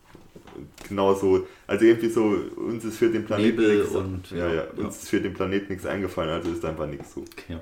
[0.87, 1.47] genau so.
[1.67, 2.23] Also irgendwie so,
[2.55, 3.95] uns ist für den Planeten nichts.
[3.95, 7.13] Und, ja, ja, ja, uns ist für den Planeten nichts eingefallen, also ist einfach nichts
[7.13, 7.21] so.
[7.21, 7.59] Okay,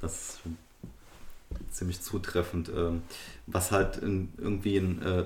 [0.00, 0.40] das ist
[1.70, 2.70] ziemlich zutreffend.
[2.74, 3.02] Ähm,
[3.46, 5.24] was halt irgendwie ein äh,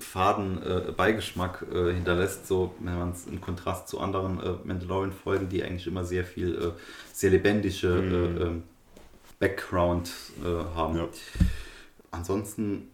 [0.00, 5.48] faden äh, Beigeschmack äh, hinterlässt, so wenn man es im Kontrast zu anderen äh, Mandalorian-Folgen,
[5.48, 6.70] die eigentlich immer sehr viel, äh,
[7.12, 8.42] sehr lebendige mhm.
[8.42, 8.62] Ähm,
[9.38, 10.10] Background
[10.74, 10.96] haben.
[10.96, 11.08] Ja.
[12.10, 12.88] Ansonsten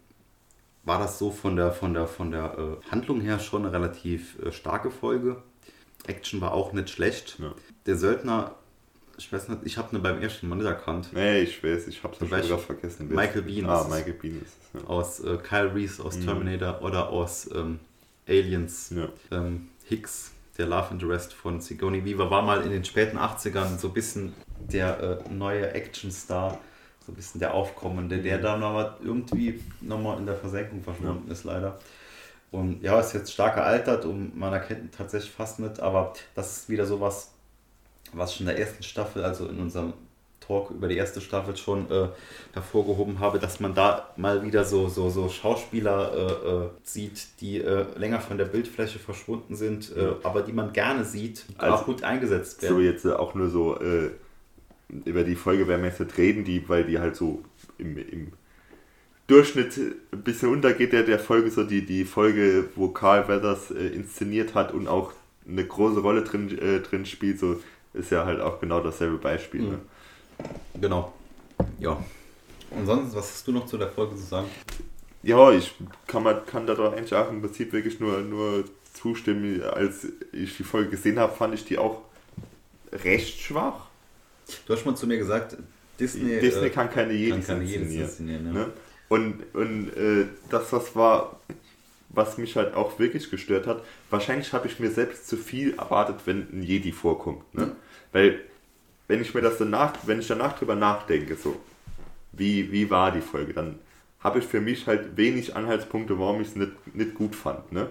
[0.85, 4.39] war das so von der, von der, von der äh, Handlung her schon eine relativ
[4.41, 5.43] äh, starke Folge.
[6.07, 7.39] Action war auch nicht schlecht.
[7.39, 7.55] Ja.
[7.87, 8.55] Der Söldner,
[9.17, 11.11] ich weiß nicht, ich habe ihn beim ersten Mal nicht erkannt.
[11.13, 13.09] Nee, ich weiß, ich habe es schon wieder vergessen.
[13.09, 13.67] Michael Bean.
[13.67, 14.83] Ah, Michael Bean ist es.
[14.83, 14.89] Ja.
[14.89, 16.27] Aus äh, Kyle Reese aus mhm.
[16.27, 17.81] Terminator oder aus ähm,
[18.29, 18.91] Aliens.
[18.95, 19.09] Ja.
[19.31, 23.89] Ähm, Hicks, der Love Interest von Sigourney Weaver, war mal in den späten 80ern so
[23.89, 26.59] ein bisschen der äh, neue Actionstar
[27.05, 31.33] so ein bisschen der Aufkommende, der dann aber irgendwie nochmal in der Versenkung verschwunden ja.
[31.33, 31.79] ist, leider.
[32.51, 36.69] Und ja, ist jetzt stark gealtert und man erkennt tatsächlich fast nicht, aber das ist
[36.69, 37.33] wieder sowas,
[38.13, 39.93] was ich in der ersten Staffel, also in unserem
[40.41, 42.09] Talk über die erste Staffel schon äh,
[42.53, 47.61] hervorgehoben habe, dass man da mal wieder so, so, so Schauspieler äh, äh, sieht, die
[47.61, 51.85] äh, länger von der Bildfläche verschwunden sind, äh, aber die man gerne sieht, also, auch
[51.87, 52.75] gut eingesetzt werden.
[52.77, 54.11] So jetzt auch nur so äh,
[55.05, 57.43] über die Folge werden wir jetzt nicht reden, die, weil die halt so
[57.79, 58.33] im, im
[59.27, 59.77] Durchschnitt
[60.13, 64.55] ein bisschen untergeht der, der Folge, so die, die Folge, wo Carl Weathers äh, inszeniert
[64.55, 65.13] hat und auch
[65.49, 67.61] eine große Rolle drin, äh, drin spielt, so
[67.93, 69.63] ist ja halt auch genau dasselbe Beispiel.
[69.63, 69.69] Mhm.
[69.69, 69.79] Ne?
[70.81, 71.13] Genau.
[71.79, 72.03] Ja.
[72.71, 74.49] Und sonst, was hast du noch zu der Folge zu sagen?
[75.23, 75.75] Ja, ich
[76.07, 79.63] kann, man, kann da doch eigentlich auch im Prinzip wirklich nur, nur zustimmen.
[79.63, 82.03] Als ich die Folge gesehen habe, fand ich die auch
[82.93, 83.87] recht schwach.
[84.67, 85.57] Du hast mal zu mir gesagt,
[85.99, 88.53] Disney, Disney äh, kann keine Jedis kann keine inszenieren.
[88.53, 88.71] ne?
[89.09, 91.41] Und, und äh, das, was war,
[92.09, 96.17] was mich halt auch wirklich gestört hat, wahrscheinlich habe ich mir selbst zu viel erwartet,
[96.25, 97.53] wenn ein Jedi vorkommt.
[97.55, 97.67] Ne?
[97.67, 97.73] Mhm.
[98.13, 98.41] Weil,
[99.09, 101.61] wenn ich mir das danach, wenn ich danach drüber nachdenke, so,
[102.33, 103.79] wie, wie war die Folge, dann
[104.21, 107.71] habe ich für mich halt wenig Anhaltspunkte, warum ich es nicht, nicht gut fand.
[107.73, 107.91] Ne?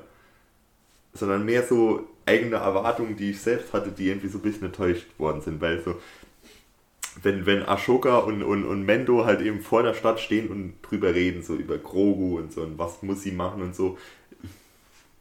[1.14, 5.08] Sondern mehr so eigene Erwartungen, die ich selbst hatte, die irgendwie so ein bisschen enttäuscht
[5.20, 6.02] worden sind, weil so,
[7.22, 11.14] wenn, wenn Ashoka und, und, und Mendo halt eben vor der Stadt stehen und drüber
[11.14, 13.98] reden, so über Grogu und so und was muss sie machen und so,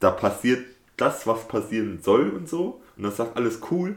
[0.01, 0.65] da passiert
[0.97, 2.81] das, was passieren soll und so.
[2.97, 3.97] Und das sagt alles cool,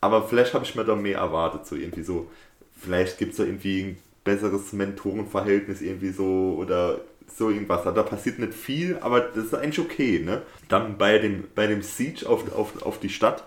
[0.00, 2.30] aber vielleicht habe ich mir da mehr erwartet, so irgendwie so.
[2.78, 7.00] Vielleicht gibt es da irgendwie ein besseres Mentorenverhältnis irgendwie so oder
[7.34, 7.84] so irgendwas.
[7.84, 10.42] Da passiert nicht viel, aber das ist eigentlich okay, ne?
[10.68, 13.44] Dann bei dem, bei dem Siege auf, auf, auf die Stadt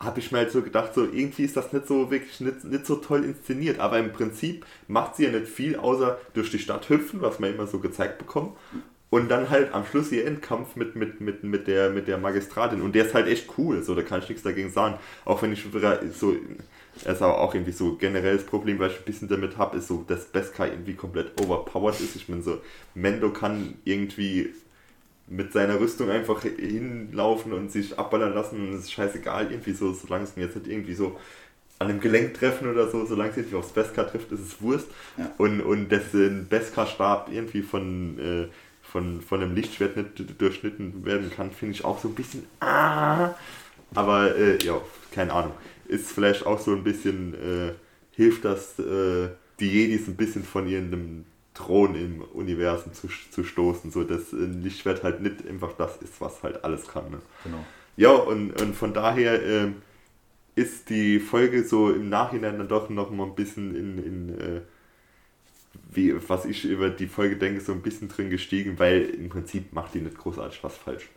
[0.00, 2.86] habe ich mir halt so gedacht, so irgendwie ist das nicht so wirklich nicht, nicht
[2.86, 6.88] so toll inszeniert, aber im Prinzip macht sie ja nicht viel, außer durch die Stadt
[6.88, 8.56] hüpfen, was man immer so gezeigt bekommt.
[9.10, 12.80] Und dann halt am Schluss ihr Endkampf mit, mit, mit, mit, der, mit der Magistratin.
[12.80, 14.98] Und der ist halt echt cool, so da kann ich nichts dagegen sagen.
[15.24, 15.66] Auch wenn ich
[16.14, 16.36] so,
[17.04, 19.78] er ist aber auch irgendwie so generell das Problem, was ich ein bisschen damit habe,
[19.78, 22.14] ist so, dass Beskar irgendwie komplett overpowered ist.
[22.14, 22.60] Ich meine so,
[22.94, 24.54] Mendo kann irgendwie
[25.30, 29.92] mit seiner Rüstung einfach hinlaufen und sich abballern lassen und es ist scheißegal, irgendwie so,
[29.92, 31.16] solange es mir jetzt nicht irgendwie so
[31.78, 34.88] an einem Gelenk treffen oder so, solange es irgendwie aufs Beskar trifft, ist es Wurst.
[35.16, 35.32] Ja.
[35.38, 38.48] Und, und dessen Beskar-Stab irgendwie von, äh,
[38.82, 42.44] von, von einem Lichtschwert nicht durchschnitten werden kann, finde ich auch so ein bisschen.
[42.60, 43.30] Ah,
[43.94, 44.78] aber äh, ja,
[45.10, 45.52] keine Ahnung.
[45.88, 47.72] Ist vielleicht auch so ein bisschen, äh,
[48.12, 49.28] hilft das äh,
[49.58, 51.24] die Jedis ein bisschen von ihrem
[51.60, 56.20] Thron im Universum zu, zu stoßen, so dass ein Lichtschwert halt nicht einfach das ist,
[56.20, 57.10] was halt alles kann.
[57.10, 57.18] Ne?
[57.44, 57.64] Genau.
[57.96, 59.68] Ja, und, und von daher äh,
[60.54, 64.60] ist die Folge so im Nachhinein dann doch noch mal ein bisschen in, in äh,
[65.92, 69.72] wie, was ich über die Folge denke, so ein bisschen drin gestiegen, weil im Prinzip
[69.72, 71.08] macht die nicht großartig was falsch.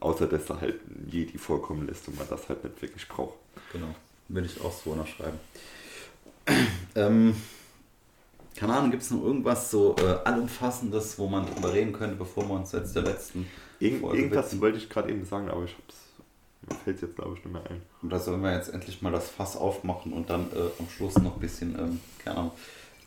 [0.00, 3.38] außer dass er halt ein Jedi vorkommen lässt und man das halt nicht wirklich braucht.
[3.72, 3.94] Genau,
[4.28, 5.38] will ich auch so unterschreiben.
[6.94, 7.34] ähm,
[8.56, 12.48] keine Ahnung, gibt es noch irgendwas so äh, Allumfassendes, wo man drüber reden könnte, bevor
[12.48, 13.48] wir uns jetzt der letzten
[13.80, 14.60] Irgend, Irgendwas widmen?
[14.62, 15.96] wollte ich gerade eben sagen, aber ich hab's,
[16.68, 17.82] mir fällt jetzt glaube ich nicht mehr ein.
[18.02, 21.16] Und da sollen wir jetzt endlich mal das Fass aufmachen und dann äh, am Schluss
[21.18, 22.52] noch ein bisschen, ähm, keine Ahnung,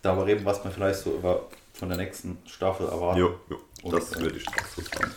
[0.02, 3.20] darüber reden, was man vielleicht so über von der nächsten Staffel erwarten.
[3.20, 3.58] Jo, jo.
[3.92, 5.12] das und, äh, würde ich auch so sagen.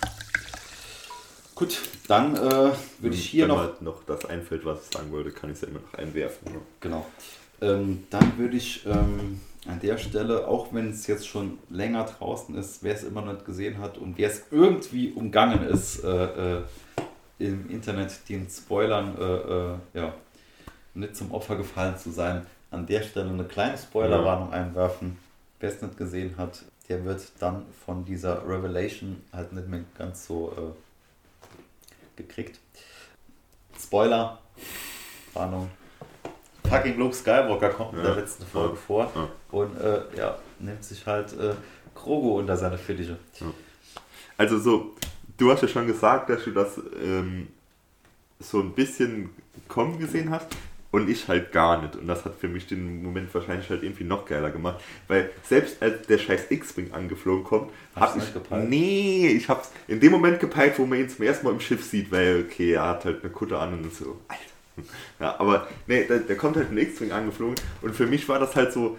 [1.55, 2.41] Gut, dann äh,
[3.01, 3.59] würde ich hier Wenn noch.
[3.59, 6.53] Halt noch das einfällt, was ich sagen wollte, kann ich es ja immer noch einwerfen.
[6.53, 6.61] Ne?
[6.79, 7.05] Genau.
[7.61, 12.55] Ähm, dann würde ich ähm, an der Stelle, auch wenn es jetzt schon länger draußen
[12.55, 16.59] ist, wer es immer noch nicht gesehen hat und wer es irgendwie umgangen ist, äh,
[16.59, 16.63] äh,
[17.39, 20.15] im Internet den Spoilern äh, äh, ja,
[20.95, 25.19] nicht zum Opfer gefallen zu sein, an der Stelle eine kleine Spoilerwarnung einwerfen.
[25.61, 30.27] Wer es nicht gesehen hat, der wird dann von dieser Revelation halt nicht mehr ganz
[30.27, 32.59] so äh, gekriegt.
[33.79, 34.39] Spoiler,
[35.35, 35.71] Warnung.
[36.69, 39.11] Fucking Luke Skywalker kommt in der letzten Folge vor
[39.51, 41.55] und äh, ja, nimmt sich halt äh,
[41.95, 43.17] Krogo unter seine Fittiche.
[44.37, 44.95] Also so,
[45.37, 47.49] du hast ja schon gesagt, dass du das ähm,
[48.39, 49.31] so ein bisschen
[49.69, 50.49] kommen gesehen hast.
[50.91, 51.97] Und ich halt gar nicht.
[51.97, 54.81] Und das hat für mich den Moment wahrscheinlich halt irgendwie noch geiler gemacht.
[55.07, 58.33] Weil selbst als der scheiß X-Wing angeflogen kommt, hab ich.
[58.33, 58.71] Gepeilt?
[58.71, 61.85] Nee, ich hab's in dem Moment gepeilt, wo man ihn zum ersten Mal im Schiff
[61.85, 64.43] sieht, weil, okay, er hat halt eine Kutte an und so, Alter.
[65.21, 67.57] Ja, aber nee, der, der kommt halt ein X-Wing angeflogen.
[67.83, 68.99] Und für mich war das halt so,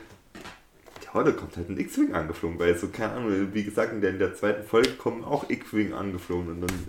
[1.13, 4.11] ja, da kommt halt ein X-Wing angeflogen, weil so, keine Ahnung, wie gesagt, in der,
[4.11, 6.87] in der zweiten Folge kommen auch X-Wing angeflogen und dann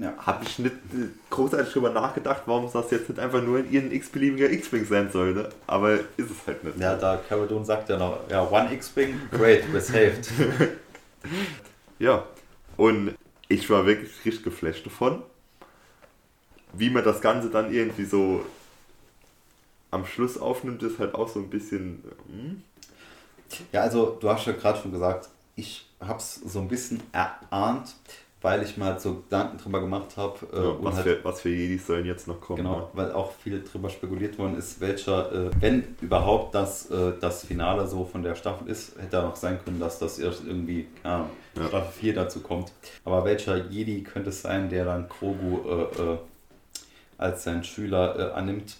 [0.00, 0.14] ja.
[0.18, 3.92] Habe ich nicht äh, großartig drüber nachgedacht, warum das jetzt nicht einfach nur in ihren
[3.92, 5.50] x-beliebiger X-Wing sein soll, ne?
[5.66, 6.78] Aber ist es halt nicht.
[6.78, 10.30] Ja, da Carol Dune sagt ja noch, ja, one X-Wing, great, we're saved.
[11.98, 12.24] ja,
[12.78, 13.14] und
[13.48, 15.22] ich war wirklich richtig geflasht davon,
[16.72, 18.44] wie man das Ganze dann irgendwie so
[19.90, 22.02] am Schluss aufnimmt, ist halt auch so ein bisschen.
[22.28, 22.62] Hm?
[23.72, 27.94] Ja, also du hast ja gerade schon gesagt, ich habe es so ein bisschen erahnt,
[28.42, 30.38] weil ich mal so Gedanken drüber gemacht habe.
[30.52, 32.58] Äh, ja, was, halt, für, was für Jedis sollen jetzt noch kommen.
[32.58, 32.88] Genau, ja.
[32.94, 37.86] weil auch viel drüber spekuliert worden ist, welcher, äh, wenn überhaupt das, äh, das Finale
[37.88, 41.92] so von der Staffel ist, hätte auch sein können, dass das erst irgendwie ja, Staffel
[41.92, 42.72] 4 dazu kommt.
[43.04, 46.18] Aber welcher Jedi könnte es sein, der dann Krogu äh, äh,
[47.20, 48.76] als sein Schüler äh, annimmt?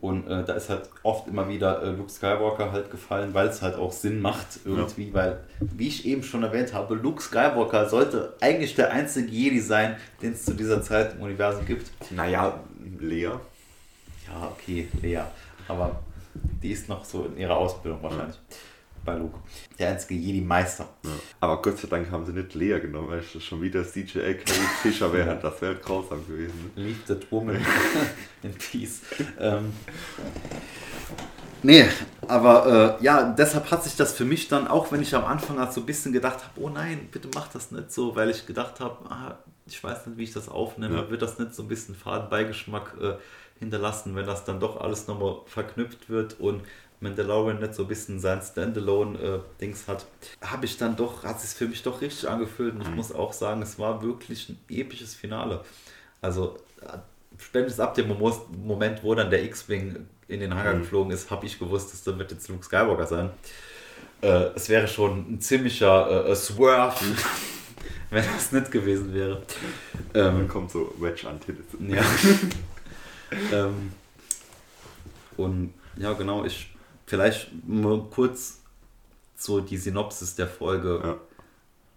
[0.00, 3.62] Und äh, da ist halt oft immer wieder äh, Luke Skywalker halt gefallen, weil es
[3.62, 5.14] halt auch Sinn macht irgendwie, ja.
[5.14, 9.96] weil, wie ich eben schon erwähnt habe, Luke Skywalker sollte eigentlich der einzige Jedi sein,
[10.20, 11.88] den es zu dieser Zeit im Universum gibt.
[12.10, 12.58] Naja,
[12.98, 13.26] Lea.
[14.26, 15.20] Ja, okay, Lea.
[15.68, 16.00] Aber
[16.34, 18.36] die ist noch so in ihrer Ausbildung wahrscheinlich.
[18.36, 18.56] Ja
[19.04, 19.38] bei Luke.
[19.78, 20.88] Der einzige Jedi-Meister.
[21.04, 21.10] Ja.
[21.40, 24.68] Aber Gott sei Dank haben sie nicht Lea genommen, weil es schon wieder CJA Carrie
[24.82, 25.38] Fischer wäre.
[25.40, 26.70] Das wäre grausam gewesen.
[26.76, 27.56] Leave that woman
[28.42, 29.00] in peace.
[29.38, 29.72] Ähm,
[31.62, 31.84] nee,
[32.28, 35.58] aber äh, ja, deshalb hat sich das für mich dann, auch wenn ich am Anfang
[35.58, 38.46] halt so ein bisschen gedacht habe, oh nein, bitte mach das nicht so, weil ich
[38.46, 41.10] gedacht habe, ah, ich weiß nicht, wie ich das aufnehme, ja.
[41.10, 43.14] wird das nicht so ein bisschen Fadenbeigeschmack äh,
[43.58, 46.62] hinterlassen, wenn das dann doch alles nochmal verknüpft wird und
[47.02, 50.06] Mandalorian nicht so ein bisschen sein Standalone-Dings hat,
[50.40, 52.96] habe ich dann doch, hat es für mich doch richtig angefühlt und ich mhm.
[52.96, 55.64] muss auch sagen, es war wirklich ein episches Finale.
[56.20, 56.56] Also
[57.38, 60.80] spätestens ab dem Moment, wo dann der X-Wing in den Hangar mhm.
[60.80, 63.30] geflogen ist, habe ich gewusst, dass das wird jetzt Luke Skywalker sein.
[64.22, 67.04] Äh, es wäre schon ein ziemlicher äh, Swerve,
[68.10, 69.42] wenn das nicht gewesen wäre.
[70.14, 71.66] Ähm, dann kommt so Wedge Antilles.
[71.80, 72.04] Ja.
[73.66, 73.92] ähm,
[75.36, 76.71] und ja, genau, ich
[77.06, 78.62] Vielleicht mal kurz
[79.36, 81.00] so die Synopsis der Folge.
[81.02, 81.16] Ja.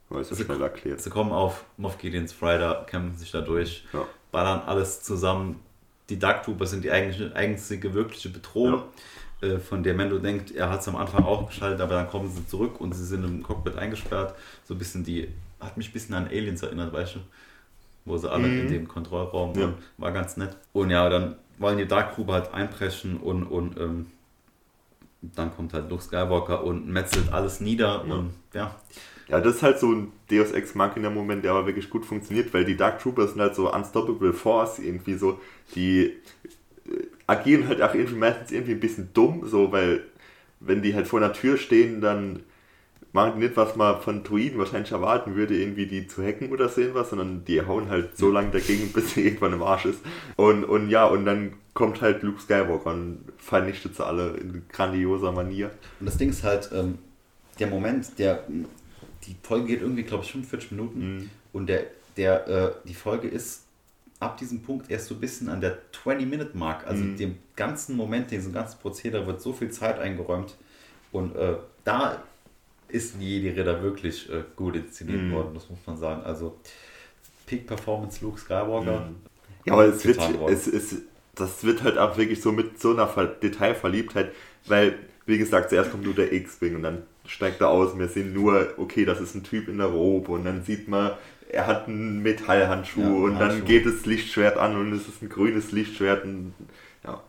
[0.09, 1.01] Weil es schnell erklärt.
[1.01, 4.05] Sie kommen auf Moff Gideon's Rider, kämpfen sich da durch, ja.
[4.31, 5.59] ballern alles zusammen.
[6.09, 8.83] Die Dark Trooper sind die eigentliche, einzige wirkliche Bedrohung,
[9.41, 9.47] ja.
[9.47, 12.29] äh, von der Mendo denkt, er hat es am Anfang auch geschaltet, aber dann kommen
[12.29, 14.35] sie zurück und sie sind im Cockpit eingesperrt.
[14.65, 15.29] So ein bisschen die,
[15.59, 17.19] hat mich ein bisschen an Aliens erinnert, weißt du?
[18.05, 18.59] Wo sie alle mhm.
[18.59, 19.73] in dem Kontrollraum waren.
[19.97, 20.55] War ganz nett.
[20.73, 24.05] Und ja, dann wollen die Dark Trooper halt einbrechen und, und ähm,
[25.35, 28.13] dann kommt halt Luke Skywalker und metzelt alles nieder ja.
[28.13, 28.75] und ja.
[29.27, 32.53] Ja, das ist halt so ein Deus Ex Machina Moment, der aber wirklich gut funktioniert,
[32.53, 35.39] weil die Dark Troopers sind halt so Unstoppable Force irgendwie so,
[35.73, 40.03] die äh, agieren halt auch irgendwie meistens irgendwie ein bisschen dumm, so, weil
[40.59, 42.43] wenn die halt vor einer Tür stehen, dann
[43.13, 46.69] machen die nicht, was man von Druiden wahrscheinlich erwarten würde, irgendwie die zu hacken oder
[46.69, 50.01] so irgendwas, sondern die hauen halt so lange dagegen, bis sie irgendwann im Arsch ist.
[50.35, 55.31] Und, und ja, und dann kommt halt Luke Skywalker und vernichtet sie alle in grandioser
[55.31, 55.69] Manier.
[55.99, 56.97] Und das Ding ist halt, ähm,
[57.59, 58.43] der Moment, der,
[59.23, 61.29] die Folge geht irgendwie, glaube ich, 45 Minuten mhm.
[61.53, 61.85] und der
[62.17, 63.63] der, äh, die Folge ist
[64.19, 67.17] ab diesem Punkt erst so ein bisschen an der 20-Minute-Mark, also mhm.
[67.17, 70.55] dem ganzen Moment, diesem ganzen Prozedere wird so viel Zeit eingeräumt
[71.11, 72.23] und äh, da
[72.87, 75.31] ist Jedi Ritter wirklich äh, gut inszeniert mhm.
[75.31, 76.23] worden, das muss man sagen.
[76.23, 76.57] Also
[77.45, 79.01] Peak Performance Luke Skywalker.
[79.01, 79.15] Mhm.
[79.65, 81.01] Ja, aber es wird, es, es,
[81.35, 84.31] das wird halt auch wirklich so mit so einer Detailverliebtheit,
[84.67, 87.97] weil, wie gesagt, zuerst kommt nur der X-Wing und dann steigt er aus.
[87.97, 91.11] Wir sehen nur, okay, das ist ein Typ in der Robe und dann sieht man,
[91.49, 93.59] er hat einen Metallhandschuh ja, und Handschuh.
[93.59, 96.23] dann geht das Lichtschwert an und es ist ein grünes Lichtschwert.
[96.23, 96.53] Und,
[97.03, 97.21] ja.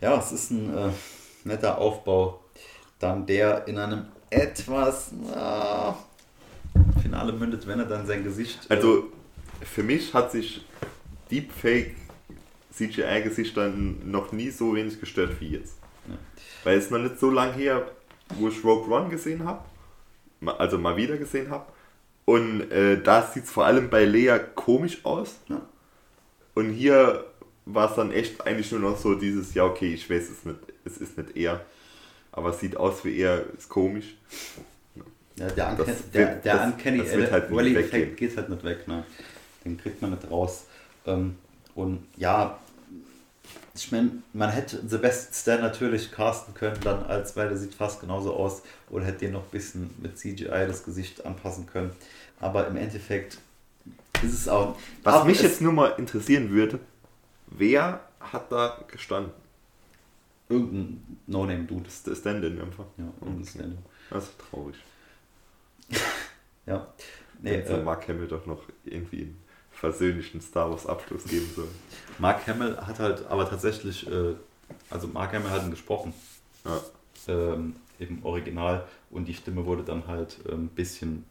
[0.00, 0.90] ja, es ist ein äh,
[1.44, 2.40] netter Aufbau.
[2.98, 8.66] Dann der in einem etwas äh, Finale mündet, wenn er dann sein Gesicht.
[8.68, 9.04] Äh, also
[9.62, 10.64] für mich hat sich
[11.30, 11.94] Deepfake
[12.72, 15.76] CGI-Gesicht dann noch nie so wenig gestört wie jetzt.
[16.08, 16.14] Ja.
[16.64, 17.90] Weil es noch nicht so lange her,
[18.36, 19.64] wo ich Rogue One gesehen habe,
[20.58, 21.66] also mal wieder gesehen habe.
[22.24, 25.36] Und äh, da sieht es vor allem bei Lea komisch aus.
[25.48, 25.62] Ja.
[26.54, 27.24] Und hier
[27.64, 30.58] war es dann echt eigentlich nur noch so dieses, ja okay, ich weiß es nicht,
[30.84, 31.64] es ist nicht er,
[32.32, 34.16] aber es sieht aus wie er, ist komisch.
[35.36, 39.04] Ja, der, Uncan der, der das, Uncanny das halt Valley-Effekt geht halt nicht weg, ne?
[39.64, 40.66] den kriegt man nicht raus.
[41.08, 41.36] Ähm,
[41.74, 42.58] und ja,
[43.74, 47.74] ich meine, man hätte The Best Stan natürlich casten können, dann als, weil der sieht
[47.74, 51.92] fast genauso aus, oder hätte den noch ein bisschen mit CGI das Gesicht anpassen können.
[52.40, 53.38] Aber im Endeffekt
[54.22, 54.76] ist es auch.
[55.02, 56.80] Was mich jetzt nur mal interessieren würde,
[57.46, 59.32] wer hat da gestanden?
[60.48, 61.84] Irgendein No-Name-Dude.
[61.84, 62.86] Das ist der Stand-In einfach.
[62.96, 63.50] Ja, irgendein okay.
[63.50, 63.78] Stand-In.
[64.10, 64.76] Das ist traurig.
[66.66, 66.86] ja.
[67.40, 69.34] Nee, äh, Mark Hamill doch noch irgendwie
[69.78, 71.68] versöhnlichen Star Wars Abschluss geben soll.
[72.18, 74.34] Mark Hamill hat halt aber tatsächlich, äh,
[74.90, 76.12] also Mark Hamill hat ihn gesprochen.
[76.64, 76.80] Ja.
[77.28, 81.24] Ähm, Im Original und die Stimme wurde dann halt ein ähm, bisschen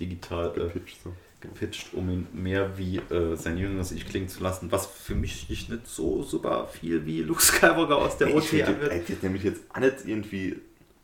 [0.00, 1.12] digital äh, gepitcht, so.
[1.40, 5.48] gepitcht, um ihn mehr wie äh, sein jüngeres Ich klingen zu lassen, was für mich
[5.48, 9.08] nicht so super viel wie Luke Skywalker aus der OT anhört.
[9.08, 10.56] Ich nämlich jetzt alles irgendwie.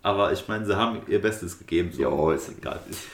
[0.03, 1.93] Aber ich meine, sie haben ihr Bestes gegeben.
[1.93, 2.01] So.
[2.01, 2.81] Ja, ist egal.
[2.89, 3.09] Ist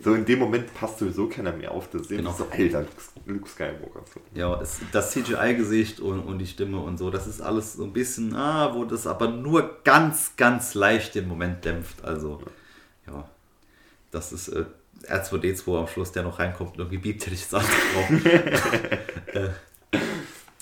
[0.00, 2.32] so in dem Moment passt sowieso keiner mehr auf das genau.
[2.32, 2.84] so, Alter,
[3.26, 4.04] Luke Skywalker.
[4.34, 7.92] Ja, es, das CGI-Gesicht und, und die Stimme und so, das ist alles so ein
[7.92, 12.04] bisschen, ah, wo das aber nur ganz, ganz leicht den Moment dämpft.
[12.04, 12.40] Also,
[13.06, 13.28] ja,
[14.10, 14.64] das ist äh,
[15.06, 17.66] R2D2 am Schluss, der noch reinkommt und irgendwie biebt, hätte ich gesagt.
[19.32, 19.48] äh,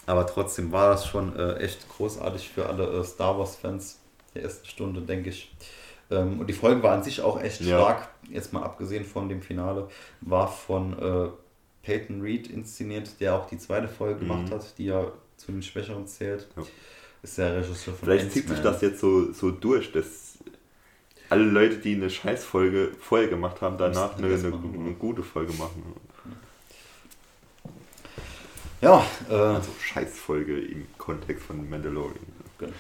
[0.07, 3.99] aber trotzdem war das schon äh, echt großartig für alle äh, Star Wars-Fans
[4.35, 5.53] der ersten Stunde, denke ich.
[6.11, 7.79] Ähm, und die Folge war an sich auch echt ja.
[7.79, 9.89] stark, jetzt mal abgesehen von dem Finale,
[10.21, 11.29] war von äh,
[11.83, 14.29] Peyton Reed inszeniert, der auch die zweite Folge mhm.
[14.29, 16.49] gemacht hat, die ja zu den Schwächeren zählt.
[16.57, 16.63] Ja.
[17.23, 20.39] Ist der Regisseur von Vielleicht zieht sich das jetzt so, so durch, dass
[21.29, 25.83] alle Leute, die eine Scheißfolge vorher gemacht haben, danach eine, eine, eine, gute Folge machen.
[28.81, 32.19] Ja, äh, also Scheißfolge im Kontext von Mandalorian.
[32.59, 32.73] Genau.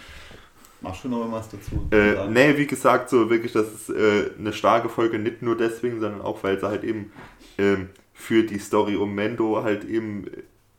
[0.81, 1.89] Machst du noch was dazu?
[1.91, 6.01] Äh, nee, wie gesagt, so wirklich, das ist äh, eine starke Folge, nicht nur deswegen,
[6.01, 7.13] sondern auch, weil sie halt eben
[7.57, 7.77] äh,
[8.13, 10.27] für die Story um Mendo halt eben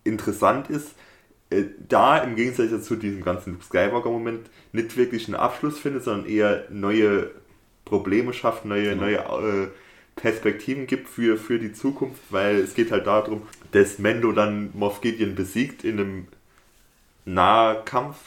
[0.04, 0.96] interessant ist.
[1.50, 6.30] Äh, da im Gegensatz zu diesem ganzen Luke Skywalker-Moment nicht wirklich einen Abschluss findet, sondern
[6.30, 7.32] eher neue
[7.86, 9.04] Probleme schafft, neue, genau.
[9.04, 9.68] neue äh,
[10.16, 15.02] Perspektiven gibt für, für die Zukunft, weil es geht halt darum, dass Mendo dann Moff
[15.02, 16.28] Gideon besiegt in einem
[17.26, 18.18] Nahkampf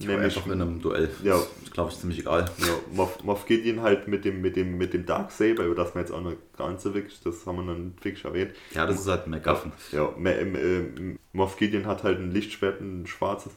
[0.00, 1.10] Nämlich einfach in einem Duell.
[1.22, 1.32] Ja.
[1.32, 2.50] Das ist, glaube ich, ziemlich egal.
[2.58, 6.02] Ja, Moff, Moff Gideon halt mit dem, mit dem, mit dem Darksaber, über das wir
[6.02, 8.52] jetzt auch noch gar nicht so wirklich, das haben wir dann wirklich erwähnt.
[8.74, 9.72] Ja, das ist halt ein MacGuffin.
[9.92, 13.52] Ja, äh, Moff Gideon hat halt ein Lichtschwert, ein schwarzes.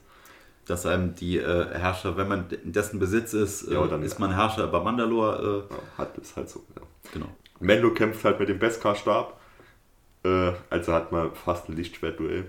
[0.65, 4.19] Dass einem die äh, Herrscher, wenn man in dessen Besitz ist, äh, ja, dann ist
[4.19, 5.67] man Herrscher bei Mandalore.
[5.69, 6.81] Äh, ja, hat es halt so, ja.
[7.13, 7.27] Genau.
[7.59, 9.39] Mendo kämpft halt mit dem Beskar-Stab.
[10.23, 12.45] Äh, also hat man fast ein Lichtschwert-Duell.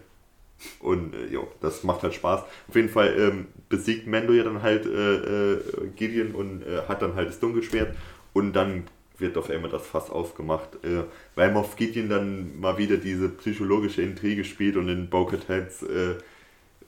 [0.80, 2.42] Und äh, jo, das macht halt Spaß.
[2.68, 5.60] Auf jeden Fall ähm, besiegt Mando ja dann halt äh, äh,
[5.96, 7.94] Gideon und äh, hat dann halt das Dunkelschwert.
[8.32, 8.84] Und dann
[9.18, 11.04] wird auf einmal das Fass aufgemacht, äh,
[11.34, 16.14] weil Moff Gideon dann mal wieder diese psychologische Intrige spielt und in Bo-Katans äh,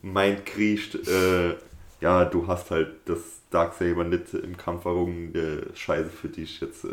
[0.03, 1.55] Mind kriecht, äh,
[2.01, 6.85] ja, du hast halt das Darksaber nicht im Kampf errungen, äh, scheiße für dich, jetzt
[6.85, 6.89] äh,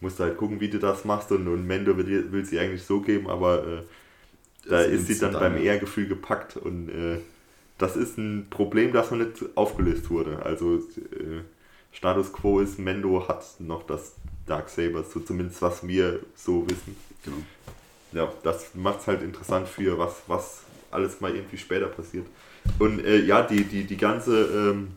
[0.00, 2.82] musst du halt gucken, wie du das machst und, und Mendo will, will sie eigentlich
[2.82, 3.82] so geben, aber äh,
[4.68, 7.18] da ist sie dann beim Ehrgefühl gepackt und äh,
[7.78, 10.42] das ist ein Problem, das noch nicht aufgelöst wurde.
[10.42, 11.42] Also äh,
[11.92, 14.14] Status Quo ist, Mendo hat noch das
[14.46, 16.96] Darksaber, so zumindest was wir so wissen.
[17.24, 17.36] Genau.
[18.12, 22.26] Ja, das macht es halt interessant für was, was alles mal irgendwie später passiert.
[22.78, 24.88] Und äh, ja, die, die, die ganze ähm,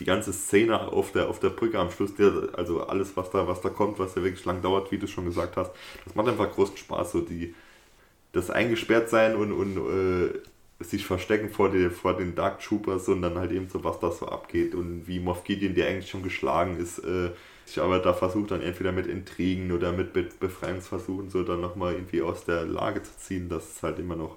[0.00, 3.46] die ganze Szene auf der, auf der Brücke am Schluss, der, also alles, was da,
[3.46, 5.70] was da kommt, was ja wirklich lang dauert, wie du schon gesagt hast,
[6.04, 7.12] das macht einfach großen Spaß.
[7.12, 7.54] So die,
[8.34, 13.22] das eingesperrt sein und, und äh, sich verstecken vor, die, vor den Dark Troopers und
[13.22, 16.22] dann halt eben so, was da so abgeht und wie Moff Gideon, der eigentlich schon
[16.22, 17.30] geschlagen ist, äh,
[17.64, 21.94] sich aber da versucht dann entweder mit Intrigen oder mit Be Befreiungsversuchen so dann nochmal
[21.94, 24.36] irgendwie aus der Lage zu ziehen, das ist halt immer noch,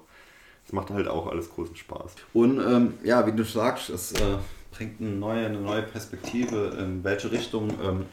[0.64, 2.14] das macht halt auch alles großen Spaß.
[2.32, 4.38] Und ähm, ja, wie du sagst, es äh,
[4.70, 8.06] bringt eine neue, eine neue Perspektive, in welche Richtung ähm,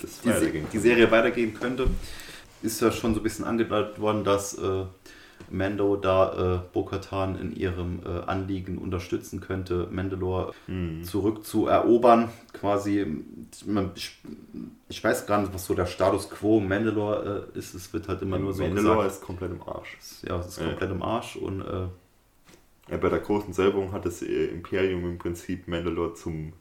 [0.00, 1.88] die, die, Serie weitergehen könnte.
[2.62, 4.84] Ist ja schon so ein bisschen angedeutet worden, dass äh,
[5.52, 11.04] Mando da äh, Bo-Katan in ihrem äh, Anliegen unterstützen könnte, Mandalore mhm.
[11.04, 12.30] zurückzuerobern.
[12.52, 13.06] Quasi,
[13.94, 14.18] ich,
[14.88, 17.74] ich, weiß gar nicht, was so der Status quo Mandalore äh, ist.
[17.74, 19.98] Es wird halt immer ja, nur so Mandalore gesagt, ist komplett im Arsch.
[20.26, 21.86] Ja, es ist komplett im Arsch und äh,
[22.90, 26.54] ja, bei der großen Säuberung hat das äh, Imperium im Prinzip Mandalore zum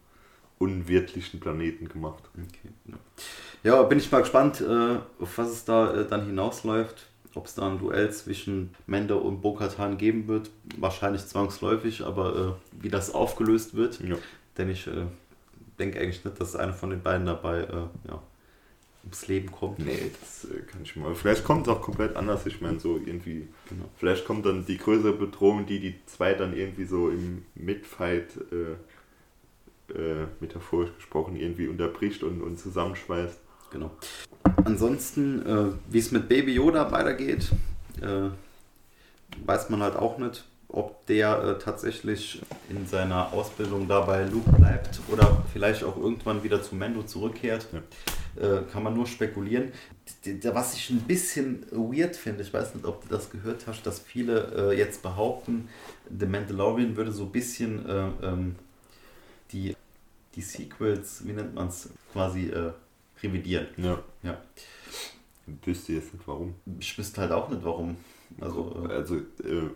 [0.59, 2.23] unwirtlichen Planeten gemacht.
[2.33, 2.73] Okay,
[3.63, 3.75] ja.
[3.75, 7.67] ja bin ich mal gespannt, äh, auf was es da dann hinausläuft ob es da
[7.69, 10.49] ein Duell zwischen Mendo und Bokatan geben wird.
[10.77, 14.17] Wahrscheinlich zwangsläufig, aber äh, wie das aufgelöst wird, ja.
[14.57, 15.05] denn ich äh,
[15.79, 18.21] denke eigentlich nicht, dass einer von den beiden dabei äh, ja,
[19.03, 19.79] ums Leben kommt.
[19.79, 21.15] Nee, das äh, kann ich mal.
[21.15, 22.45] Vielleicht kommt es auch komplett anders.
[22.45, 23.47] Ich meine, so irgendwie.
[23.69, 23.85] Genau.
[23.97, 28.37] Vielleicht kommt dann die größere Bedrohung, die die zwei dann irgendwie so im Midfight.
[28.51, 28.75] Äh,
[29.95, 33.39] äh, metaphorisch gesprochen irgendwie unterbricht und, und zusammenschweißt.
[33.71, 33.91] Genau.
[34.65, 37.51] Ansonsten, äh, wie es mit Baby Yoda weitergeht,
[38.01, 38.29] äh,
[39.45, 44.99] weiß man halt auch nicht, ob der äh, tatsächlich in seiner Ausbildung dabei Luke bleibt
[45.09, 47.67] oder vielleicht auch irgendwann wieder zu Mendo zurückkehrt.
[47.73, 47.81] Ja.
[48.39, 49.73] Äh, kann man nur spekulieren.
[50.53, 53.99] Was ich ein bisschen weird finde, ich weiß nicht, ob du das gehört hast, dass
[53.99, 55.67] viele äh, jetzt behaupten,
[56.17, 58.55] The Mandalorian würde so ein bisschen äh, ähm,
[59.51, 59.75] die,
[60.35, 62.71] die Sequels, wie nennt man es, quasi äh,
[63.23, 63.67] revidieren.
[63.77, 63.99] Ja.
[64.23, 64.37] ja.
[65.63, 66.55] Wüsste jetzt nicht warum.
[66.79, 67.97] Ich wüsste halt auch nicht warum.
[68.39, 69.69] Also, äh, also äh,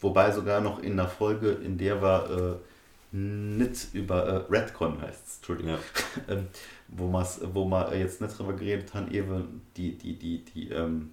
[0.00, 5.26] wobei sogar noch in der Folge, in der wir äh, nicht über äh, Redcon heißt
[5.26, 5.78] es, Entschuldigung, ja.
[6.34, 6.48] ähm,
[6.88, 7.10] wo,
[7.52, 11.10] wo man jetzt nicht drüber geredet haben, eben die, die, die, die ähm,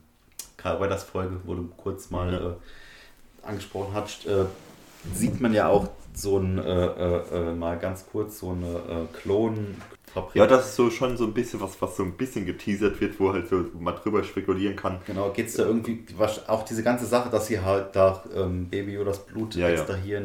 [0.58, 2.50] Karl Weathers Folge, wo du kurz mal ja.
[2.50, 2.54] äh,
[3.44, 4.46] angesprochen hast, äh,
[5.14, 9.76] sieht man ja auch so ein, äh, äh, mal ganz kurz so eine Klon,
[10.16, 10.36] Fabrik.
[10.36, 13.20] Ja, das ist so schon so ein bisschen was, was so ein bisschen geteasert wird,
[13.20, 15.00] wo halt so man drüber spekulieren kann.
[15.06, 18.70] Genau, geht es da irgendwie, was, auch diese ganze Sache, dass sie halt da ähm,
[18.70, 19.96] Baby oder das Blut ja, jetzt ja.
[19.96, 20.24] da hier,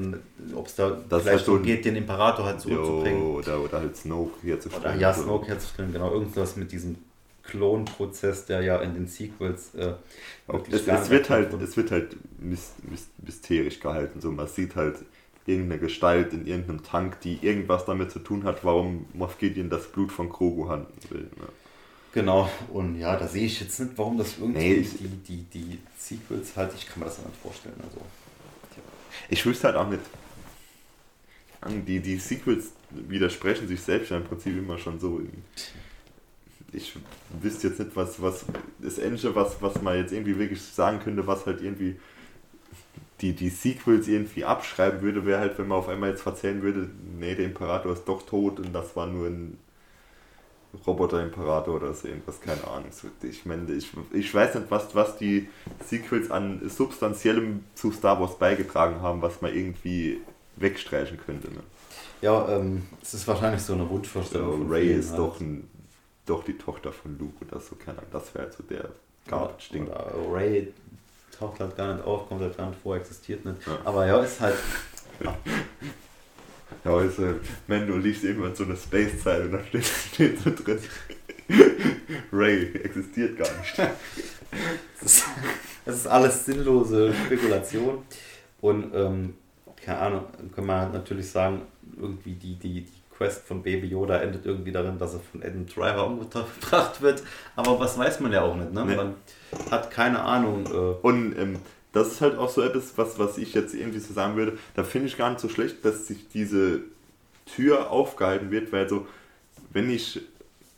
[0.54, 3.20] ob es da das vielleicht so geht, den Imperator halt zurückzubringen.
[3.20, 4.84] Jo, oder, oder halt Snoke herzustellen.
[4.84, 6.96] Oder, ja, Snoke herzustellen, genau, irgendwas mit diesem
[7.42, 9.94] Klonprozess, der ja in den Sequels äh,
[10.70, 12.16] es, es wird halt, es wird halt
[13.26, 14.20] mysterisch gehalten.
[14.20, 14.96] So, man sieht halt
[15.46, 19.90] irgendeine Gestalt in irgendeinem Tank, die irgendwas damit zu tun hat, warum Moff Gideon das
[19.90, 21.22] Blut von Krogu handeln will.
[21.22, 21.48] Ne?
[22.12, 25.78] Genau, und ja, da sehe ich jetzt nicht, warum das irgendwie nee, die, die, die
[25.96, 27.76] Sequels halt, ich kann mir das nicht vorstellen.
[27.84, 28.00] Also,
[29.28, 30.02] Ich wüsste halt auch nicht.
[31.86, 35.20] Die, die Sequels widersprechen sich selbst ja im Prinzip immer schon so.
[36.72, 36.94] Ich
[37.40, 38.44] wüsste jetzt nicht, was, was
[38.78, 41.96] das Ende, was, was man jetzt irgendwie wirklich sagen könnte, was halt irgendwie
[43.20, 46.88] die, die Sequels irgendwie abschreiben würde, wäre halt, wenn man auf einmal jetzt erzählen würde,
[47.18, 49.58] nee, der Imperator ist doch tot und das war nur ein
[50.86, 52.90] Roboter-Imperator oder so irgendwas, keine Ahnung.
[53.22, 55.48] Ich meine, ich, ich weiß nicht, was, was die
[55.84, 60.20] Sequels an Substanziellem zu Star Wars beigetragen haben, was man irgendwie
[60.56, 61.48] wegstreichen könnte.
[61.48, 61.60] Ne?
[62.22, 64.68] Ja, ähm, es ist wahrscheinlich so eine Wunschvorstellung.
[64.68, 65.18] So, Ray ist halt.
[65.18, 65.68] doch, ein,
[66.24, 68.90] doch die Tochter von Luke oder so, keine Ahnung, das wäre halt so der
[69.26, 69.88] Garbage-Ding.
[70.30, 70.72] Ray
[71.40, 73.66] taucht halt gar nicht auf, kommt halt gar nicht vor, existiert nicht.
[73.66, 73.78] Ja.
[73.84, 74.56] Aber ja, ist halt.
[75.24, 75.34] Ja,
[76.84, 77.34] ja also,
[77.66, 80.78] wenn du liest irgendwann so eine Space-Zeile und da steht, steht so drin,
[82.32, 83.74] Ray existiert gar nicht.
[85.00, 85.24] Das ist,
[85.86, 88.02] ist alles sinnlose Spekulation.
[88.60, 89.34] Und ähm,
[89.82, 90.24] keine Ahnung,
[90.54, 91.62] kann man natürlich sagen,
[91.96, 95.64] irgendwie die, die, die Quest von Baby Yoda endet irgendwie darin, dass er von Adam
[95.66, 97.22] Driver umgebracht wird.
[97.54, 98.72] Aber was weiß man ja auch nicht.
[98.72, 98.84] Ne?
[98.84, 98.96] Nee.
[98.96, 99.14] Man
[99.70, 100.66] hat keine Ahnung.
[100.66, 101.58] Äh Und ähm,
[101.92, 104.58] das ist halt auch so etwas, was, was ich jetzt irgendwie so sagen würde.
[104.74, 106.80] Da finde ich gar nicht so schlecht, dass sich diese
[107.46, 109.06] Tür aufgehalten wird, weil so,
[109.72, 110.20] wenn ich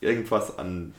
[0.00, 0.94] irgendwas an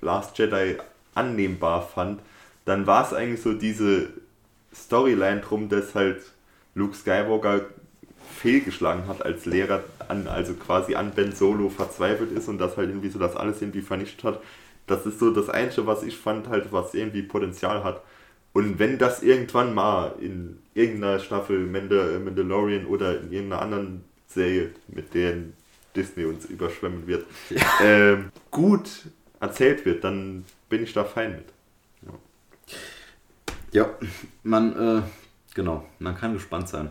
[0.00, 0.76] Last Jedi
[1.14, 2.20] annehmbar fand,
[2.64, 4.10] dann war es eigentlich so diese
[4.74, 6.22] Storyline drum, dass halt
[6.74, 7.62] Luke Skywalker
[8.36, 12.88] fehlgeschlagen hat als Lehrer, an, also quasi an Ben Solo verzweifelt ist und das halt
[12.88, 14.40] irgendwie so das alles irgendwie vernichtet hat.
[14.90, 18.02] Das ist so das Einzige, was ich fand, halt, was irgendwie Potenzial hat.
[18.52, 24.70] Und wenn das irgendwann mal in irgendeiner Staffel Mandal Mandalorian oder in irgendeiner anderen Serie,
[24.88, 25.54] mit denen
[25.94, 27.62] Disney uns überschwemmen wird, ja.
[27.80, 28.88] ähm, gut
[29.38, 31.46] erzählt wird, dann bin ich da fein mit.
[32.02, 32.18] Ja,
[33.70, 33.90] ja
[34.42, 35.02] man, äh,
[35.54, 36.90] genau, man kann gespannt sein,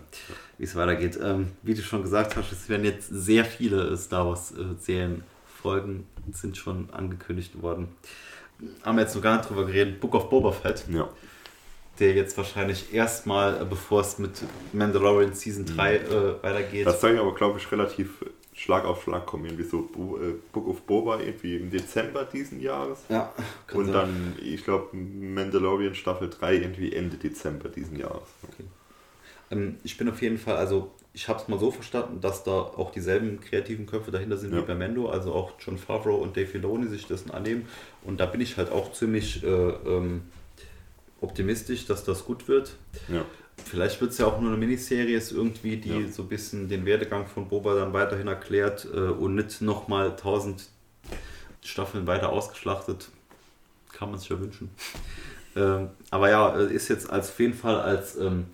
[0.58, 1.20] wie es weitergeht.
[1.22, 5.26] Ähm, wie du schon gesagt hast, es werden jetzt sehr viele Star Wars-Serien
[5.62, 7.90] Folgen sind schon angekündigt worden.
[8.84, 10.00] Haben wir jetzt noch gar nicht drüber geredet.
[10.00, 10.86] Book of Boba Fett.
[10.90, 11.10] Ja
[12.00, 14.44] der jetzt wahrscheinlich erstmal, äh, bevor es mit
[14.74, 16.06] Mandalorian Season 3 mhm.
[16.06, 16.88] äh, weitergeht.
[16.88, 19.46] Das soll ja aber, glaube ich, relativ Schlag auf Schlag kommen.
[19.46, 19.90] Irgendwie so
[20.22, 23.00] äh, Book of Boba irgendwie im Dezember diesen Jahres.
[23.10, 23.34] Ja.
[23.74, 23.94] Und sein.
[23.94, 28.30] dann, ich glaube, Mandalorian Staffel 3 irgendwie Ende Dezember diesen Jahres.
[28.44, 28.66] Okay.
[29.52, 32.52] Ähm, ich bin auf jeden Fall, also ich habe es mal so verstanden, dass da
[32.52, 34.62] auch dieselben kreativen Köpfe dahinter sind ja.
[34.62, 37.68] wie bei Mendo, also auch John Favreau und Dave Filoni sich das annehmen.
[38.04, 40.22] Und da bin ich halt auch ziemlich äh, ähm,
[41.20, 42.72] optimistisch, dass das gut wird.
[43.10, 43.26] Ja.
[43.66, 46.08] Vielleicht wird es ja auch nur eine Miniserie, ist irgendwie, die ja.
[46.10, 50.70] so ein bisschen den Werdegang von Boba dann weiterhin erklärt äh, und nicht nochmal tausend
[51.62, 53.10] Staffeln weiter ausgeschlachtet.
[53.92, 54.70] Kann man sich ja wünschen.
[55.58, 58.46] ähm, aber ja, äh, ist jetzt als, auf jeden Fall als ähm,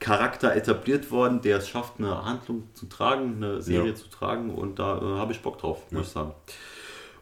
[0.00, 3.94] Charakter etabliert worden, der es schafft, eine Handlung zu tragen, eine Serie ja.
[3.94, 6.32] zu tragen und da äh, habe ich Bock drauf, muss ich sagen.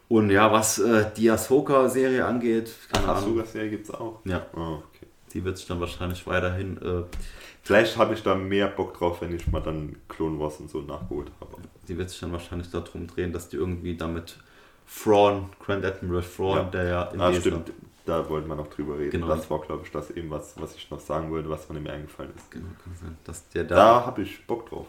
[0.07, 3.17] Und ja, was äh, die Ahsoka-Serie angeht, keine Ach.
[3.17, 4.21] Ahsoka-Serie gibt es auch?
[4.25, 4.45] Ja.
[4.55, 5.05] Oh, okay.
[5.33, 6.77] Die wird sich dann wahrscheinlich weiterhin.
[6.81, 7.03] Äh,
[7.61, 10.81] Vielleicht habe ich da mehr Bock drauf, wenn ich mal dann Clone Wars und so
[10.81, 11.57] nachgeholt habe.
[11.87, 14.37] Die wird sich dann wahrscheinlich darum drehen, dass die irgendwie damit
[14.91, 16.63] Thrawn, Grand Admiral Thrawn, ja.
[16.63, 17.71] der ja in ah, stimmt.
[18.05, 19.11] Da wollten wir noch drüber reden.
[19.11, 19.27] Genau.
[19.27, 22.31] Das war, glaube ich, das eben, was, was ich noch sagen wollte, was mir eingefallen
[22.35, 22.49] ist.
[22.49, 23.17] Genau, kann sein.
[23.23, 24.87] Dass der da da habe ich Bock drauf.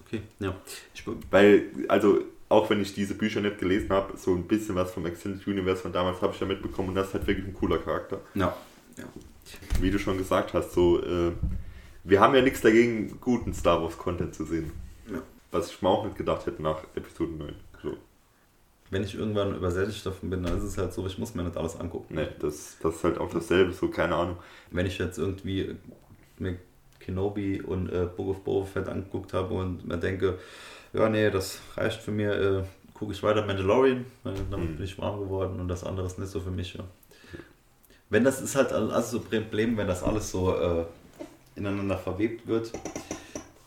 [0.00, 0.54] Okay, ja.
[0.94, 4.90] Ich, Weil, also auch wenn ich diese Bücher nicht gelesen habe, so ein bisschen was
[4.90, 7.54] vom Extended Universe von damals habe ich ja mitbekommen und das ist halt wirklich ein
[7.54, 8.20] cooler Charakter.
[8.34, 8.56] Ja.
[8.96, 9.04] ja.
[9.80, 11.32] Wie du schon gesagt hast, so, äh,
[12.04, 14.72] wir haben ja nichts dagegen, guten Star Wars Content zu sehen.
[15.10, 15.22] Ja.
[15.50, 17.54] Was ich mir auch nicht gedacht hätte nach Episode 9.
[17.82, 17.96] So.
[18.90, 21.56] Wenn ich irgendwann übersättigt davon bin, dann ist es halt so, ich muss mir nicht
[21.56, 22.14] alles angucken.
[22.14, 24.36] Nee, das, das ist halt auch dasselbe, so keine Ahnung.
[24.70, 25.76] Wenn ich jetzt irgendwie
[26.38, 26.56] mir
[27.00, 30.38] Kenobi und äh, Book of Boba Fett angeguckt habe und mir denke,
[30.92, 32.62] ja, nee, das reicht für mir, äh,
[32.94, 34.76] gucke ich weiter Mandalorian, äh, damit mhm.
[34.76, 36.74] bin ich warm geworden und das andere ist nicht so für mich.
[36.74, 36.84] Ja.
[38.10, 40.84] Wenn das ist halt also so ein Problem, wenn das alles so äh,
[41.56, 42.72] ineinander verwebt wird,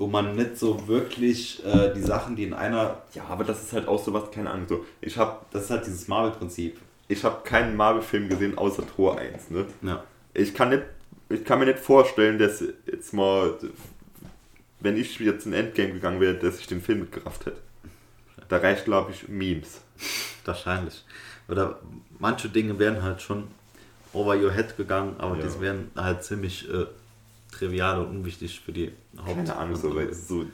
[0.01, 3.03] wo man nicht so wirklich äh, die Sachen, die in einer.
[3.13, 4.65] Ja, aber das ist halt auch so was, keine Ahnung.
[4.67, 6.77] So, ich habe, das ist halt dieses Marvel-Prinzip.
[7.07, 9.51] Ich habe keinen Marvel-Film gesehen außer Tor 1.
[9.51, 9.65] Ne?
[9.83, 10.03] Ja.
[10.33, 10.83] Ich kann nicht,
[11.29, 13.53] ich kann mir nicht vorstellen, dass jetzt mal
[14.79, 17.57] wenn ich jetzt in Endgame gegangen wäre, dass ich den Film mitgerafft hätte.
[18.49, 19.81] Da reicht, glaube ich, Memes.
[20.45, 21.05] Wahrscheinlich.
[21.47, 21.79] Oder
[22.17, 23.49] manche Dinge wären halt schon
[24.13, 25.43] over your head gegangen, aber ja.
[25.43, 26.87] das wären halt ziemlich äh,
[27.51, 29.35] trivial und unwichtig für die Haupt.
[29.35, 30.45] Keine Angst, aber so,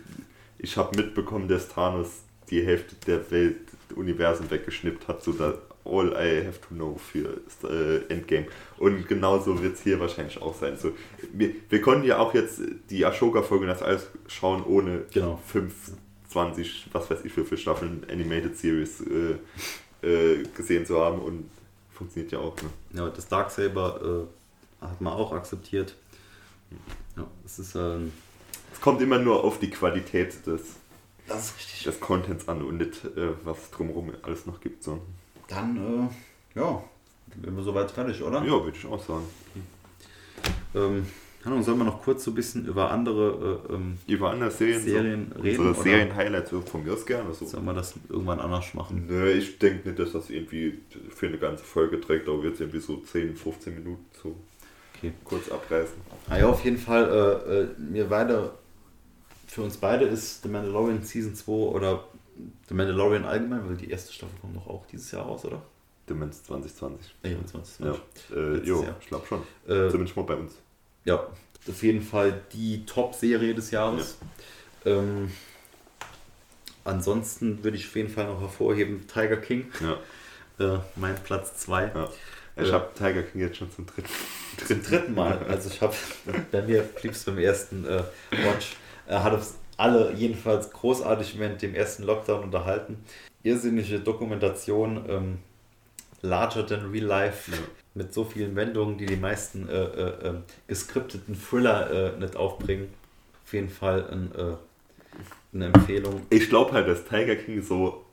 [0.57, 3.57] ich habe mitbekommen, dass Thanos die Hälfte der Welt,
[3.95, 5.53] Universum weggeschnippt hat, so da
[5.85, 8.47] all I have to know für äh, Endgame.
[8.77, 10.77] Und genauso wird es hier wahrscheinlich auch sein.
[10.77, 10.91] So,
[11.31, 15.39] wir, wir konnten ja auch jetzt die Ashoka-Folge das alles schauen, ohne genau.
[15.47, 15.73] 5,
[16.29, 21.49] 20, was weiß ich für, für Staffeln Animated Series äh, äh, gesehen zu haben und
[21.91, 22.55] funktioniert ja auch.
[22.57, 22.69] Ne?
[22.93, 24.27] Ja, das Darksaber
[24.81, 25.95] äh, hat man auch akzeptiert.
[27.15, 27.76] Ja, es ist.
[27.76, 28.11] Ähm,
[28.74, 30.61] es kommt immer nur auf die Qualität des,
[31.86, 34.84] des Contents an und nicht, äh, was drumherum alles noch gibt.
[34.84, 35.01] So.
[35.47, 36.84] Dann, äh, ja,
[37.41, 38.43] sind wir soweit fertig, oder?
[38.43, 39.24] Ja, würde ich auch sagen.
[39.55, 40.53] Okay.
[40.76, 41.05] Ähm,
[41.63, 45.32] sollen wir noch kurz so ein bisschen über andere, äh, ähm, über andere Serien, Serien
[45.34, 45.59] so, reden?
[45.61, 47.34] Oder Serien-Highlights von mir aus gerne.
[47.34, 47.45] So.
[47.45, 49.05] Sollen wir das irgendwann anders machen?
[49.07, 52.80] Nö, ich denke nicht, dass das irgendwie für eine ganze Folge trägt, aber wird irgendwie
[52.80, 54.36] so 10, 15 Minuten so
[54.97, 55.13] okay.
[55.23, 55.95] kurz abreißen.
[56.29, 58.51] Ah ja, auf jeden Fall, äh, äh, mir beide,
[59.47, 62.03] für uns beide ist The Mandalorian Season 2 oder
[62.67, 65.61] The Mandalorian allgemein, weil die erste Staffel kommt noch auch dieses Jahr raus, oder?
[66.09, 67.15] Demenz 2020.
[67.23, 68.03] Ja, 2020.
[68.29, 69.41] Ja, äh, jo, ich glaube schon.
[69.67, 70.53] Äh, Zumindest mal bei uns.
[71.03, 71.27] Ja,
[71.67, 74.17] auf jeden Fall die Top-Serie des Jahres.
[74.85, 74.91] Ja.
[74.93, 75.31] Ähm,
[76.83, 79.67] ansonsten würde ich auf jeden Fall noch hervorheben Tiger King.
[79.81, 80.75] Ja.
[80.75, 81.91] Äh, mein Platz 2.
[81.93, 82.09] Ja.
[82.60, 84.10] Ich äh, habe Tiger King jetzt schon zum dritten,
[84.58, 85.39] dritten, dritten Mal.
[85.47, 85.93] Also ich habe,
[86.51, 88.76] bei mir blieb es beim ersten äh, Watch,
[89.08, 92.97] äh, hat es alle jedenfalls großartig während dem ersten Lockdown unterhalten.
[93.43, 95.38] Irrsinnige Dokumentation, ähm,
[96.22, 97.58] larger than real life, ja.
[97.93, 102.91] mit so vielen Wendungen, die die meisten äh, äh, ähm, geskripteten Thriller äh, nicht aufbringen.
[103.45, 104.55] Auf jeden Fall ein, äh,
[105.53, 106.24] eine Empfehlung.
[106.30, 108.03] Ich glaube halt, dass Tiger King so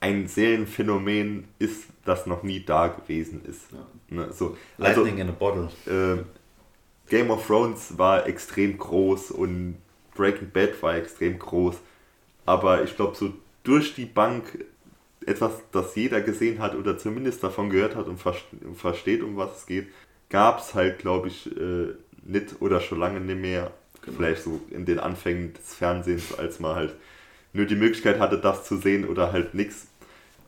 [0.00, 3.70] ein Serienphänomen ist, das noch nie da gewesen ist.
[3.70, 3.86] Ja.
[4.08, 5.68] Ne, so, Lightning also, in a Bottle.
[5.86, 6.22] Äh,
[7.08, 9.76] Game of Thrones war extrem groß und
[10.14, 11.76] Breaking Bad war extrem groß,
[12.46, 13.32] aber ich glaube, so
[13.62, 14.64] durch die Bank
[15.26, 19.66] etwas, das jeder gesehen hat oder zumindest davon gehört hat und versteht, um was es
[19.66, 19.88] geht,
[20.30, 21.94] gab es halt, glaube ich, äh,
[22.24, 23.72] nicht oder schon lange nicht mehr.
[24.02, 24.16] Genau.
[24.16, 26.96] Vielleicht so in den Anfängen des Fernsehens, als man halt
[27.52, 29.88] nur die Möglichkeit hatte, das zu sehen oder halt nichts.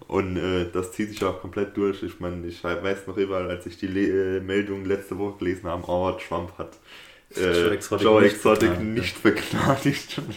[0.09, 2.03] Und äh, das zieht sich auch komplett durch.
[2.03, 5.69] Ich meine, ich weiß noch überall, als ich die Le äh, Meldung letzte Woche gelesen
[5.69, 6.79] habe, oh, Trump hat
[7.37, 10.21] äh, Joe Exotic, Joe Exotic nicht, begnadigt.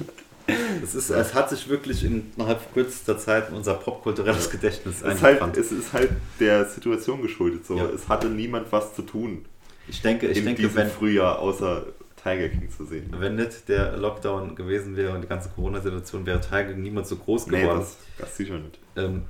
[0.84, 5.56] Es, ist, es hat sich wirklich innerhalb kürzester Zeit in unser popkulturelles Gedächtnis es eingebrannt.
[5.56, 7.66] Halt, es ist halt der Situation geschuldet.
[7.66, 7.78] So.
[7.78, 7.86] Ja.
[7.86, 9.46] Es hatte niemand was zu tun.
[9.88, 11.88] Ich denke, ich in denke, diesem wenn, Frühjahr außer
[12.22, 13.14] Tiger King zu sehen.
[13.18, 17.16] Wenn nicht der Lockdown gewesen wäre und die ganze Corona-Situation, wäre Tiger King niemand so
[17.16, 17.64] groß geworden.
[17.64, 18.80] Nee, das, das sicher nicht.
[18.96, 19.24] Ähm,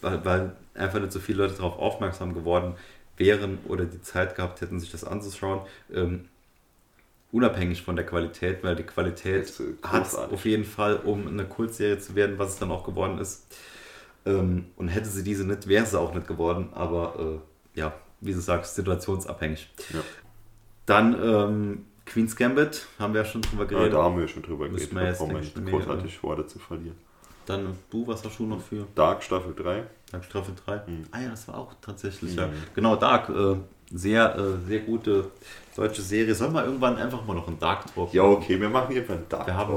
[0.00, 2.74] weil, weil einfach nicht so viele Leute darauf aufmerksam geworden
[3.16, 5.60] wären oder die Zeit gehabt hätten, sich das anzuschauen.
[5.92, 6.26] Ähm,
[7.32, 12.14] unabhängig von der Qualität, weil die Qualität hat auf jeden Fall, um eine Kultserie zu
[12.14, 13.46] werden, was es dann auch geworden ist.
[14.24, 17.40] Ähm, und hätte sie diese nicht, wäre sie auch nicht geworden, aber
[17.74, 19.70] äh, ja, wie du sagst, situationsabhängig.
[19.92, 20.00] Ja.
[20.86, 23.92] Dann ähm, Queen's Gambit, haben wir ja schon drüber geredet.
[23.92, 24.92] Ja, da haben wir schon drüber geredet.
[24.92, 26.96] Da brauchen wir nicht großartig Worte zu verlieren.
[27.46, 28.86] Dann du, was hast du noch für?
[28.94, 29.84] Dark Staffel 3.
[30.10, 30.76] Dark Staffel 3.
[30.86, 31.04] Mhm.
[31.10, 32.38] Ah ja, das war auch tatsächlich, mhm.
[32.38, 32.48] ja.
[32.74, 33.28] Genau, Dark.
[33.28, 33.56] Äh,
[33.92, 35.30] sehr, äh, sehr gute
[35.76, 36.34] deutsche Serie.
[36.34, 39.28] Sollen wir irgendwann einfach mal noch einen Dark Talk Ja, okay, wir machen irgendwann einen
[39.28, 39.74] Dark wir haben,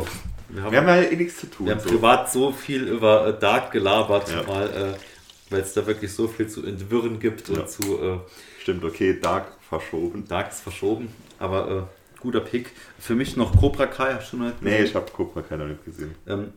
[0.50, 1.68] wir haben, wir haben ja eh nichts zu tun.
[1.68, 1.90] Wir haben so.
[1.90, 4.44] privat so viel über äh, Dark gelabert, ja.
[4.44, 7.60] mal, äh, weil es da wirklich so viel zu entwirren gibt ja.
[7.60, 8.02] und zu.
[8.02, 8.20] Äh,
[8.62, 10.28] Stimmt, okay, Dark verschoben.
[10.28, 12.72] Dark ist verschoben, aber äh, guter Pick.
[12.98, 14.78] Für mich noch Cobra Kai, hast du noch nicht gesehen?
[14.78, 16.16] Nee, ich habe Cobra Kai noch nicht gesehen.
[16.28, 16.54] Ähm,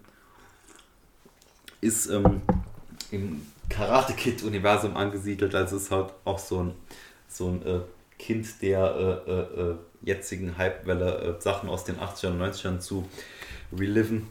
[1.82, 2.40] ist ähm,
[3.10, 6.74] im Karate Kid Universum angesiedelt, also ist halt auch so ein
[7.28, 7.80] so ein äh,
[8.18, 13.08] Kind der äh, äh, äh jetzigen Hypewelle, äh, Sachen aus den 80ern und 90ern zu
[13.76, 14.28] reliven.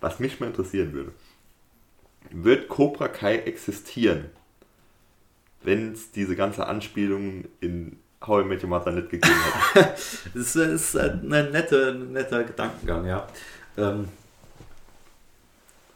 [0.00, 1.12] Was mich mal interessieren würde,
[2.30, 4.26] wird Cobra Kai existieren,
[5.62, 9.34] wenn es diese ganze Anspielung in How I Met Your Mother nicht gegeben
[9.74, 9.94] hat?
[10.34, 13.26] das ist ein netter, netter Gedankengang, ja.
[13.76, 14.08] Ähm,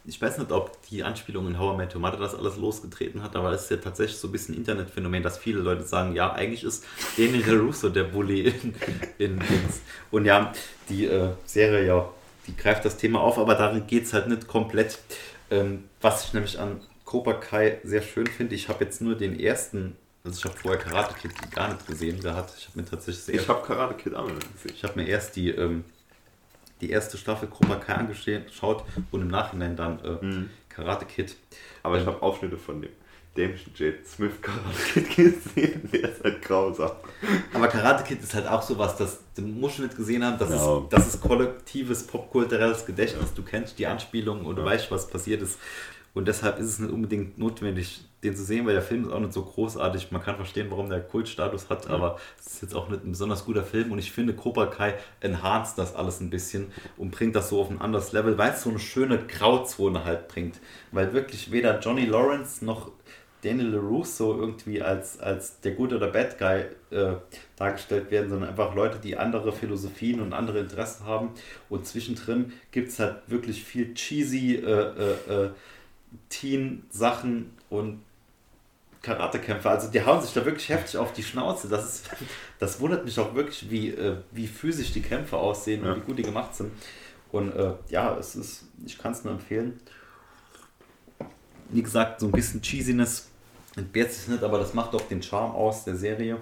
[0.09, 3.21] ich weiß nicht, ob die Anspielung in How I Met Your Mother das alles losgetreten
[3.21, 6.33] hat, aber es ist ja tatsächlich so ein bisschen Internetphänomen, dass viele Leute sagen, ja,
[6.33, 6.83] eigentlich ist
[7.15, 8.73] Daniel Russo der Bully in,
[9.19, 9.81] in Dings.
[10.11, 10.51] Und ja,
[10.89, 12.09] die äh, Serie, ja,
[12.47, 14.99] die greift das Thema auf, aber darin geht es halt nicht komplett.
[15.51, 19.39] Ähm, was ich nämlich an Cobra Kai sehr schön finde, ich habe jetzt nur den
[19.39, 22.53] ersten also ich habe vorher Karate Kid gar nicht gesehen gehabt.
[22.57, 24.73] Ich habe mir tatsächlich Ich habe Karate Kid auch gesehen.
[24.75, 25.85] Ich habe mir erst die ähm,
[26.81, 30.49] die erste Staffel Cobra Kai angeschaut und im Nachhinein dann äh, mhm.
[30.69, 31.35] Karate Kid.
[31.83, 32.91] Aber ich habe Aufschnitte von dem
[33.35, 33.93] Damien J.
[34.05, 36.91] Smith Karate Kid gesehen, der ist halt grausam.
[37.53, 40.49] Aber Karate Kid ist halt auch sowas, das du musst schon nicht gesehen haben, das,
[40.49, 40.55] ja.
[40.55, 43.35] ist, das ist kollektives popkulturelles Gedächtnis, ja.
[43.35, 44.63] du kennst die Anspielungen und ja.
[44.63, 45.59] du weißt, was passiert ist.
[46.13, 49.19] Und deshalb ist es nicht unbedingt notwendig, den zu sehen, weil der Film ist auch
[49.19, 50.11] nicht so großartig.
[50.11, 51.95] Man kann verstehen, warum der Kultstatus hat, mhm.
[51.95, 53.91] aber es ist jetzt auch nicht ein besonders guter Film.
[53.91, 57.69] Und ich finde, Cobra Kai enhanced das alles ein bisschen und bringt das so auf
[57.69, 60.59] ein anderes Level, weil es so eine schöne Grauzone halt bringt.
[60.91, 62.91] Weil wirklich weder Johnny Lawrence noch
[63.41, 67.15] Daniel LaRusso irgendwie als, als der gute oder Bad Guy äh,
[67.55, 71.29] dargestellt werden, sondern einfach Leute, die andere Philosophien und andere Interessen haben.
[71.69, 75.49] Und zwischendrin gibt es halt wirklich viel cheesy äh, äh, äh
[76.29, 78.01] Teen-Sachen und
[79.01, 79.69] Karatekämpfer.
[79.69, 81.69] Also die hauen sich da wirklich heftig auf die Schnauze.
[81.69, 82.09] Das, ist,
[82.59, 85.93] das wundert mich auch wirklich, wie, äh, wie physisch die Kämpfe aussehen ja.
[85.93, 86.71] und wie gut die gemacht sind.
[87.31, 89.79] Und äh, ja, es ist, ich kann es nur empfehlen.
[91.69, 93.29] Wie gesagt, so ein bisschen Cheesiness
[93.75, 96.37] entbehrt sich nicht, aber das macht doch den Charme aus der Serie.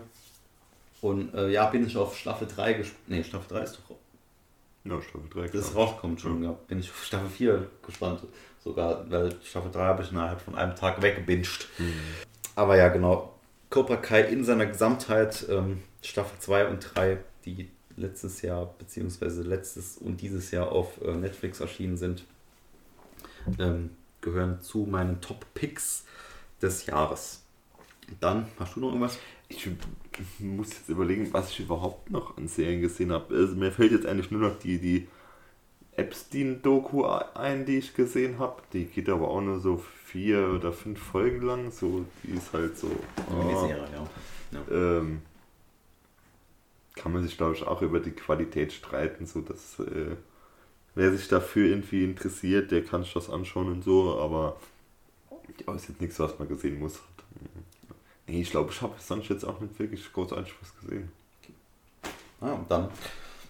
[1.02, 3.10] Und äh, ja, bin ich auf Staffel 3 gespannt.
[3.10, 3.96] Ne, Staffel 3 ist doch.
[4.86, 5.48] Ja, Staffel 3.
[5.50, 6.52] Das rauskommt schon, ja.
[6.68, 8.22] Bin ich auf Staffel 4 gespannt.
[8.64, 11.68] Sogar, weil Staffel 3 habe ich innerhalb von einem Tag weggebinged.
[11.78, 11.94] Mhm.
[12.58, 13.36] Aber ja, genau.
[13.70, 20.00] Cobra Kai in seiner Gesamtheit, ähm, Staffel 2 und 3, die letztes Jahr, beziehungsweise letztes
[20.00, 22.26] und dieses Jahr auf äh, Netflix erschienen sind,
[23.60, 26.06] ähm, gehören zu meinen Top-Picks
[26.60, 27.44] des Jahres.
[28.20, 29.20] Dann, hast du noch irgendwas?
[29.50, 29.70] Ich
[30.40, 33.36] muss jetzt überlegen, was ich überhaupt noch an Serien gesehen habe.
[33.36, 35.08] Also mir fällt jetzt eigentlich nur noch die, die
[35.96, 38.64] Epstein-Doku ein, die ich gesehen habe.
[38.74, 41.72] Die geht aber auch nur so vier oder fünf Folgen lang.
[41.72, 42.90] So, die ist halt so.
[43.30, 44.08] Serie, ja.
[44.52, 44.62] ja.
[44.72, 45.22] Ähm,
[46.96, 49.26] kann man sich, glaube ich, auch über die Qualität streiten.
[49.26, 50.16] So, dass äh,
[50.96, 54.20] wer sich dafür irgendwie interessiert, der kann sich das anschauen und so.
[54.20, 54.58] Aber
[55.66, 57.00] ja, ist jetzt nichts, was man gesehen muss.
[58.28, 61.10] Nee, ich glaube, ich habe sonst jetzt auch nicht wirklich großartig was gesehen.
[62.42, 62.90] Ah, dann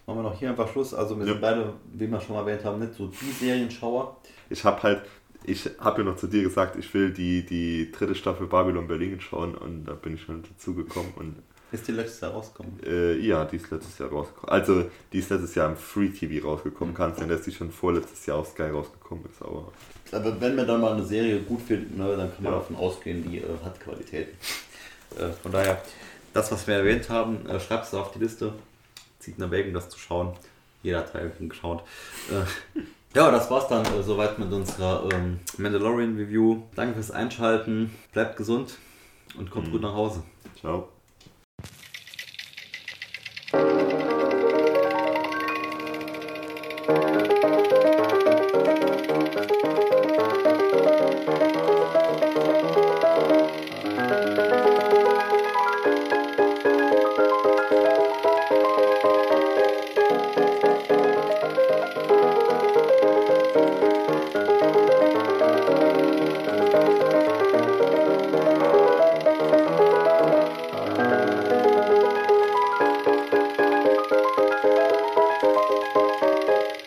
[0.06, 0.94] machen wir noch hier einfach Schluss.
[0.94, 1.34] Also wir ja.
[1.34, 4.18] sind beide, wie wir schon mal erwähnt haben, nicht so die Serienschauer.
[4.50, 5.02] Ich habe halt,
[5.43, 9.19] ich habe ja noch zu dir gesagt, ich will die, die dritte Staffel Babylon Berlin
[9.22, 11.35] schauen und da bin ich schon dazu gekommen und
[11.69, 12.80] ist die letztes Jahr rausgekommen?
[12.85, 14.49] Äh, ja, die ist letztes Jahr rausgekommen.
[14.49, 16.93] Also, die ist letztes Jahr im Free TV rausgekommen.
[16.93, 16.97] Mhm.
[16.97, 19.41] Kann sein, dass die schon vorletztes Jahr auf Sky rausgekommen ist.
[19.41, 19.73] Aber,
[20.14, 22.59] aber wenn wir dann mal eine Serie gut finden, ne, dann kann man ja.
[22.59, 24.30] davon ausgehen, die äh, hat Qualität.
[25.18, 25.81] Äh, von daher,
[26.34, 28.53] das, was wir erwähnt haben, äh, schreibt es auf die Liste.
[29.19, 30.34] Zieht in Erwägung, das zu schauen.
[30.84, 31.84] Jeder Teil geschaut.
[33.16, 36.64] Ja, das war's dann äh, soweit mit unserer ähm, Mandalorian Review.
[36.76, 37.92] Danke fürs Einschalten.
[38.14, 38.78] Bleibt gesund
[39.38, 39.72] und kommt mhm.
[39.72, 40.24] gut nach Hause.
[40.60, 40.90] Ciao.